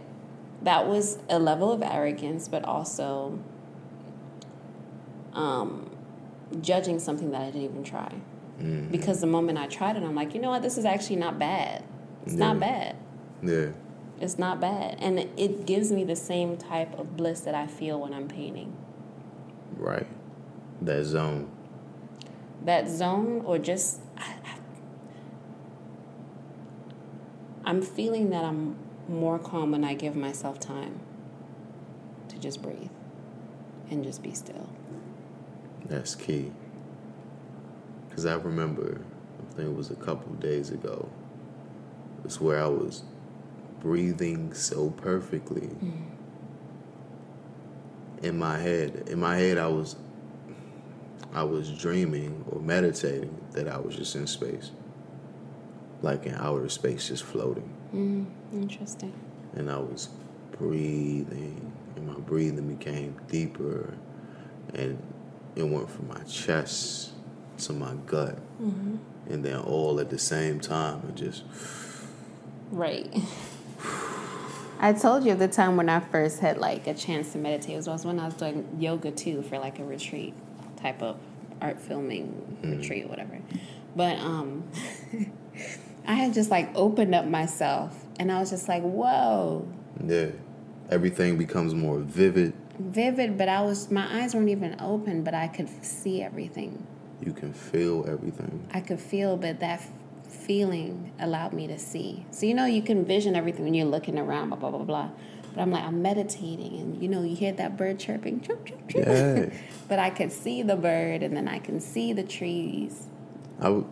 that 0.63 0.88
was 0.88 1.17
a 1.30 1.39
level 1.39 1.72
of 1.72 1.82
arrogance, 1.84 2.47
but 2.47 2.63
also 2.65 3.39
um, 5.34 5.91
judging 6.61 6.99
something 6.99 7.32
that 7.32 7.41
I 7.41 7.45
didn't 7.45 7.63
even 7.63 7.84
try. 7.84 8.11
Mm-hmm. 8.59 8.89
Because 8.89 9.22
the 9.22 9.28
moment 9.28 9.57
I 9.57 9.67
tried 9.67 9.97
it, 9.97 10.03
I'm 10.03 10.15
like, 10.15 10.34
you 10.34 10.41
know 10.41 10.49
what? 10.49 10.61
This 10.61 10.78
is 10.78 10.86
actually 10.86 11.17
not 11.17 11.39
bad. 11.39 11.84
It's 12.26 12.34
yeah. 12.34 12.39
not 12.39 12.59
bad. 12.59 12.95
Yeah. 13.43 13.67
It's 14.22 14.38
not 14.38 14.61
bad. 14.61 14.97
And 14.99 15.19
it 15.19 15.65
gives 15.65 15.91
me 15.91 16.03
the 16.03 16.15
same 16.15 16.55
type 16.55 16.97
of 16.99 17.17
bliss 17.17 17.41
that 17.41 17.55
I 17.55 17.65
feel 17.65 17.99
when 17.99 18.13
I'm 18.13 18.28
painting. 18.28 18.78
Right. 19.76 20.05
That 20.80 21.03
zone. 21.05 21.49
That 22.63 22.88
zone, 22.88 23.41
or 23.43 23.57
just. 23.57 23.99
I, 24.15 24.36
I'm 27.65 27.82
feeling 27.82 28.30
that 28.30 28.43
I'm 28.43 28.76
more 29.09 29.39
calm 29.39 29.72
when 29.72 29.84
I 29.84 29.95
give 29.95 30.15
myself 30.15 30.59
time 30.59 30.99
to 32.30 32.38
just 32.38 32.61
breathe 32.61 32.89
and 33.89 34.03
just 34.03 34.22
be 34.22 34.34
still. 34.34 34.69
That's 35.86 36.13
key. 36.13 36.51
Because 38.07 38.26
I 38.26 38.36
remember, 38.36 39.01
I 39.39 39.55
think 39.55 39.69
it 39.69 39.76
was 39.76 39.89
a 39.89 39.95
couple 39.95 40.34
days 40.36 40.69
ago, 40.69 41.09
it's 42.24 42.39
where 42.39 42.63
I 42.63 42.67
was 42.67 43.03
breathing 43.82 44.53
so 44.53 44.91
perfectly. 44.91 45.67
Mm-hmm. 45.67 46.05
In 48.23 48.38
my 48.38 48.57
head, 48.59 49.07
in 49.07 49.19
my 49.19 49.36
head, 49.36 49.57
I 49.57 49.67
was, 49.67 49.95
I 51.34 51.43
was 51.43 51.71
dreaming 51.71 52.45
or 52.49 52.61
meditating 52.61 53.36
that 53.51 53.67
I 53.67 53.79
was 53.79 53.95
just 53.95 54.15
in 54.15 54.27
space, 54.27 54.71
like 56.01 56.27
in 56.27 56.36
outer 56.36 56.69
space, 56.69 57.07
just 57.07 57.23
floating. 57.23 57.75
Mm, 57.93 58.27
interesting. 58.53 59.13
And 59.53 59.71
I 59.71 59.77
was 59.77 60.09
breathing, 60.51 61.73
and 61.95 62.07
my 62.07 62.19
breathing 62.19 62.73
became 62.75 63.19
deeper, 63.27 63.95
and 64.75 65.01
it 65.55 65.63
went 65.63 65.89
from 65.89 66.07
my 66.07 66.21
chest 66.23 67.13
to 67.57 67.73
my 67.73 67.95
gut, 68.05 68.38
mm-hmm. 68.61 68.97
and 69.29 69.43
then 69.43 69.59
all 69.59 69.99
at 69.99 70.11
the 70.11 70.19
same 70.19 70.59
time, 70.59 71.01
and 71.07 71.17
just 71.17 71.43
right. 72.71 73.11
I 74.84 74.93
told 74.93 75.23
you 75.23 75.32
at 75.32 75.39
the 75.39 75.47
time 75.47 75.77
when 75.77 75.89
I 75.89 75.99
first 75.99 76.39
had 76.39 76.57
like 76.57 76.88
a 76.88 76.95
chance 76.95 77.34
to 77.34 77.38
meditate 77.38 77.86
was 77.86 78.03
when 78.03 78.19
I 78.19 78.25
was 78.25 78.34
doing 78.34 78.67
yoga 78.79 79.11
too 79.11 79.43
for 79.43 79.59
like 79.59 79.77
a 79.77 79.84
retreat 79.84 80.34
type 80.77 81.03
of 81.03 81.17
art 81.61 81.79
filming 81.79 82.57
mm. 82.63 82.77
retreat, 82.79 83.05
or 83.05 83.09
whatever. 83.09 83.38
But 83.95 84.17
um, 84.17 84.63
I 86.07 86.15
had 86.15 86.34
just 86.34 86.49
like 86.49 86.75
opened 86.75 87.13
up 87.13 87.25
myself, 87.25 88.05
and 88.19 88.32
I 88.32 88.39
was 88.39 88.49
just 88.49 88.67
like, 88.67 88.82
whoa. 88.82 89.67
Yeah, 90.03 90.32
everything 90.89 91.38
becomes 91.38 91.75
more 91.75 91.99
vivid. 91.99 92.53
Vivid, 92.79 93.38
but 93.38 93.47
I 93.47 93.61
was 93.61 93.91
my 93.91 94.23
eyes 94.23 94.34
weren't 94.34 94.49
even 94.49 94.75
open, 94.79 95.23
but 95.23 95.36
I 95.36 95.47
could 95.47 95.69
see 95.86 96.23
everything. 96.23 96.88
You 97.23 97.34
can 97.34 97.53
feel 97.53 98.03
everything. 98.09 98.67
I 98.73 98.82
could 98.82 98.99
feel, 98.99 99.38
but 99.38 99.59
that 99.59 99.84
feeling 100.32 101.11
allowed 101.19 101.53
me 101.53 101.67
to 101.67 101.77
see. 101.77 102.25
So 102.32 102.45
you 102.45 102.53
know, 102.53 102.65
you 102.65 102.82
can 102.82 103.05
vision 103.05 103.36
everything 103.36 103.65
when 103.65 103.73
you're 103.73 103.86
looking 103.86 104.17
around, 104.17 104.49
blah 104.49 104.57
blah 104.57 104.69
blah 104.71 104.84
blah. 104.84 105.09
But 105.53 105.61
I'm 105.61 105.71
like, 105.71 105.84
I'm 105.84 106.01
meditating, 106.01 106.79
and 106.79 107.01
you 107.03 107.09
know, 107.09 107.23
you 107.23 107.36
hear 107.36 107.51
that 107.53 107.75
bird 107.77 107.99
chirping, 107.99 108.39
chirp, 108.41 108.65
chirp, 108.65 108.88
chirp. 108.88 109.05
Yeah. 109.05 109.49
but 109.89 109.99
I 109.99 110.09
could 110.09 110.32
see 110.32 110.63
the 110.63 110.77
bird, 110.77 111.23
and 111.23 111.36
then 111.36 111.47
I 111.49 111.59
can 111.59 111.79
see 111.82 112.13
the 112.13 112.23
trees. 112.23 113.07
I 113.59 113.63
w- 113.65 113.86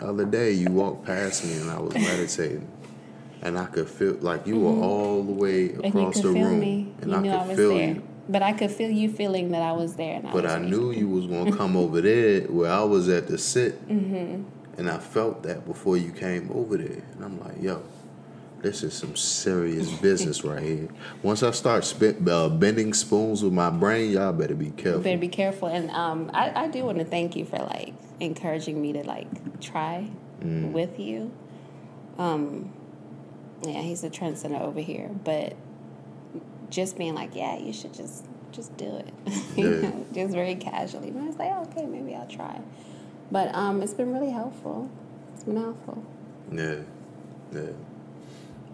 other 0.00 0.24
day 0.24 0.52
you 0.52 0.70
walked 0.70 1.04
past 1.04 1.44
me 1.44 1.54
and 1.58 1.68
I 1.70 1.78
was 1.80 1.94
meditating, 1.94 2.66
and 3.42 3.58
I 3.58 3.66
could 3.66 3.88
feel 3.88 4.14
like 4.20 4.46
you 4.46 4.60
were 4.60 4.80
all 4.82 5.22
the 5.24 5.32
way 5.32 5.68
Mm-hmm. 5.70 5.84
Across 5.98 6.20
the 6.20 6.28
room, 6.28 6.60
me. 6.60 6.92
and 7.00 7.10
you 7.10 7.16
I 7.16 7.20
knew 7.20 7.30
could 7.30 7.38
I 7.40 7.46
was 7.48 7.56
feel 7.56 7.74
there. 7.74 7.88
you. 7.94 8.02
But 8.28 8.42
I 8.42 8.52
could 8.52 8.70
feel 8.70 8.88
you 8.88 9.10
feeling 9.10 9.50
that 9.50 9.62
I 9.62 9.72
was 9.72 9.96
there, 9.96 10.14
and 10.14 10.28
I 10.28 10.32
But 10.32 10.44
was 10.44 10.52
I 10.52 10.58
knew 10.60 10.92
you 10.92 11.08
was 11.08 11.26
gonna 11.26 11.54
come 11.56 11.76
over 11.76 12.00
there 12.00 12.42
where 12.42 12.70
I 12.70 12.84
was 12.84 13.08
at 13.08 13.26
the 13.26 13.36
sit, 13.36 13.86
Mm-hmm. 13.88 14.44
And 14.78 14.88
I 14.90 14.98
felt 14.98 15.42
that 15.44 15.66
before 15.66 15.96
you 15.96 16.10
came 16.12 16.50
over 16.52 16.76
there, 16.76 17.02
and 17.14 17.24
I'm 17.24 17.40
like, 17.40 17.60
yo. 17.62 17.82
This 18.60 18.84
is 18.84 18.94
some 18.94 19.16
serious 19.16 19.90
business 20.00 20.44
right 20.44 20.62
here. 20.62 20.88
Once 21.24 21.42
I 21.42 21.50
start 21.50 21.84
spit, 21.84 22.18
uh, 22.28 22.48
bending 22.48 22.94
spoons 22.94 23.42
with 23.42 23.52
my 23.52 23.70
brain, 23.70 24.12
y'all 24.12 24.32
better 24.32 24.54
be 24.54 24.70
careful. 24.70 24.98
You 24.98 25.02
better 25.02 25.18
be 25.18 25.26
careful. 25.26 25.66
And 25.66 25.90
um, 25.90 26.30
I, 26.32 26.52
I 26.66 26.68
do 26.68 26.84
want 26.84 26.98
to 26.98 27.04
thank 27.04 27.34
you 27.34 27.44
for 27.44 27.58
like 27.58 27.92
encouraging 28.20 28.80
me 28.80 28.92
to 28.92 29.02
like 29.02 29.26
try 29.60 30.08
Mm. 30.40 30.70
with 30.70 31.00
you. 31.00 31.32
Um, 32.18 32.72
yeah, 33.66 33.80
he's 33.82 34.04
a 34.04 34.10
trend 34.10 34.38
center 34.38 34.62
over 34.62 34.78
here, 34.80 35.08
but 35.24 35.56
just 36.70 36.96
being 36.96 37.16
like, 37.16 37.34
yeah, 37.34 37.58
you 37.58 37.72
should 37.72 37.92
just 37.94 38.24
just 38.52 38.76
do 38.76 38.94
it, 38.96 39.08
you 39.56 39.64
Yeah. 39.70 39.80
know, 39.88 40.06
just 40.12 40.34
very 40.34 40.54
casually. 40.54 41.08
And 41.08 41.18
I 41.20 41.26
was 41.26 41.36
like, 41.36 41.50
oh, 41.52 41.62
okay, 41.72 41.84
maybe 41.86 42.14
I'll 42.14 42.28
try. 42.28 42.60
But 43.32 43.54
um, 43.54 43.80
it's 43.80 43.94
been 43.94 44.12
really 44.12 44.30
helpful. 44.30 44.90
It's 45.34 45.44
been 45.44 45.56
helpful. 45.56 46.04
Yeah, 46.52 46.80
yeah. 47.50 47.70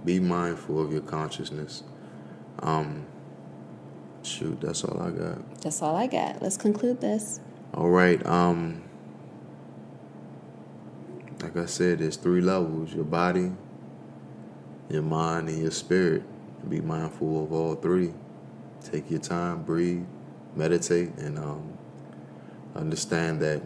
Be 0.04 0.18
mindful 0.18 0.82
of 0.82 0.92
your 0.92 1.02
consciousness. 1.02 1.84
Um, 2.58 3.06
shoot, 4.24 4.60
that's 4.60 4.82
all 4.82 5.00
I 5.00 5.10
got. 5.10 5.60
That's 5.60 5.80
all 5.80 5.94
I 5.94 6.08
got. 6.08 6.42
Let's 6.42 6.56
conclude 6.56 7.00
this. 7.00 7.38
All 7.72 7.88
right. 7.88 8.24
Um, 8.26 8.82
like 11.40 11.56
I 11.56 11.66
said, 11.66 12.00
there's 12.00 12.16
three 12.16 12.40
levels: 12.40 12.92
your 12.92 13.04
body, 13.04 13.52
your 14.90 15.02
mind, 15.02 15.50
and 15.50 15.62
your 15.62 15.70
spirit. 15.70 16.24
Be 16.68 16.80
mindful 16.80 17.44
of 17.44 17.52
all 17.52 17.76
three. 17.76 18.12
Take 18.82 19.08
your 19.08 19.20
time, 19.20 19.62
breathe, 19.62 20.04
meditate, 20.56 21.10
and 21.18 21.38
um, 21.38 21.78
understand 22.74 23.40
that 23.40 23.62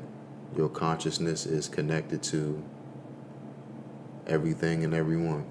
your 0.57 0.69
consciousness 0.69 1.47
is 1.47 1.69
connected 1.69 2.23
to 2.25 2.63
everything 4.27 4.85
and 4.85 4.95
everyone. 4.95 5.51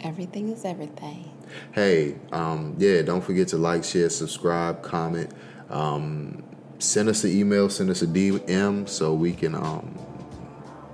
Everything 0.00 0.48
is 0.48 0.64
everything. 0.64 1.30
Hey, 1.72 2.16
um, 2.32 2.74
yeah, 2.78 3.02
don't 3.02 3.22
forget 3.22 3.48
to 3.48 3.56
like, 3.56 3.84
share, 3.84 4.10
subscribe, 4.10 4.82
comment. 4.82 5.30
Um, 5.70 6.42
send 6.78 7.08
us 7.08 7.24
an 7.24 7.30
email, 7.30 7.68
send 7.70 7.90
us 7.90 8.02
a 8.02 8.06
DM 8.06 8.88
so 8.88 9.14
we 9.14 9.32
can 9.32 9.54
um, 9.54 9.98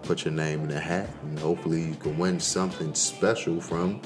put 0.03 0.25
your 0.25 0.35
name 0.35 0.63
in 0.63 0.69
the 0.69 0.81
hat 0.81 1.09
and 1.23 1.39
hopefully 1.39 1.83
you 1.83 1.95
can 1.95 2.19
win 2.19 2.39
something 2.39 2.95
special 2.95 3.61
from 3.61 4.01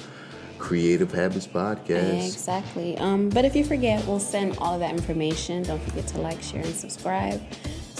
Creative 0.58 1.12
Habits 1.12 1.46
Podcast. 1.46 2.26
Exactly. 2.26 2.96
Um, 2.98 3.28
but 3.28 3.44
if 3.44 3.54
you 3.54 3.64
forget, 3.64 4.06
we'll 4.06 4.20
send 4.20 4.56
all 4.58 4.74
of 4.74 4.80
that 4.80 4.92
information. 4.92 5.62
Don't 5.64 5.82
forget 5.82 6.06
to 6.08 6.20
like, 6.20 6.40
share, 6.42 6.62
and 6.62 6.74
subscribe 6.74 7.42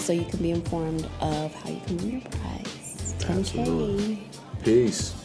so 0.05 0.13
you 0.13 0.23
can 0.25 0.39
be 0.39 0.51
informed 0.51 1.09
of 1.19 1.51
how 1.55 1.69
you 1.71 1.81
can 1.87 1.97
win 1.97 2.11
your 2.11 2.21
prize. 2.21 3.15
10K. 3.17 3.39
Absolutely. 3.39 4.23
Peace. 4.63 5.24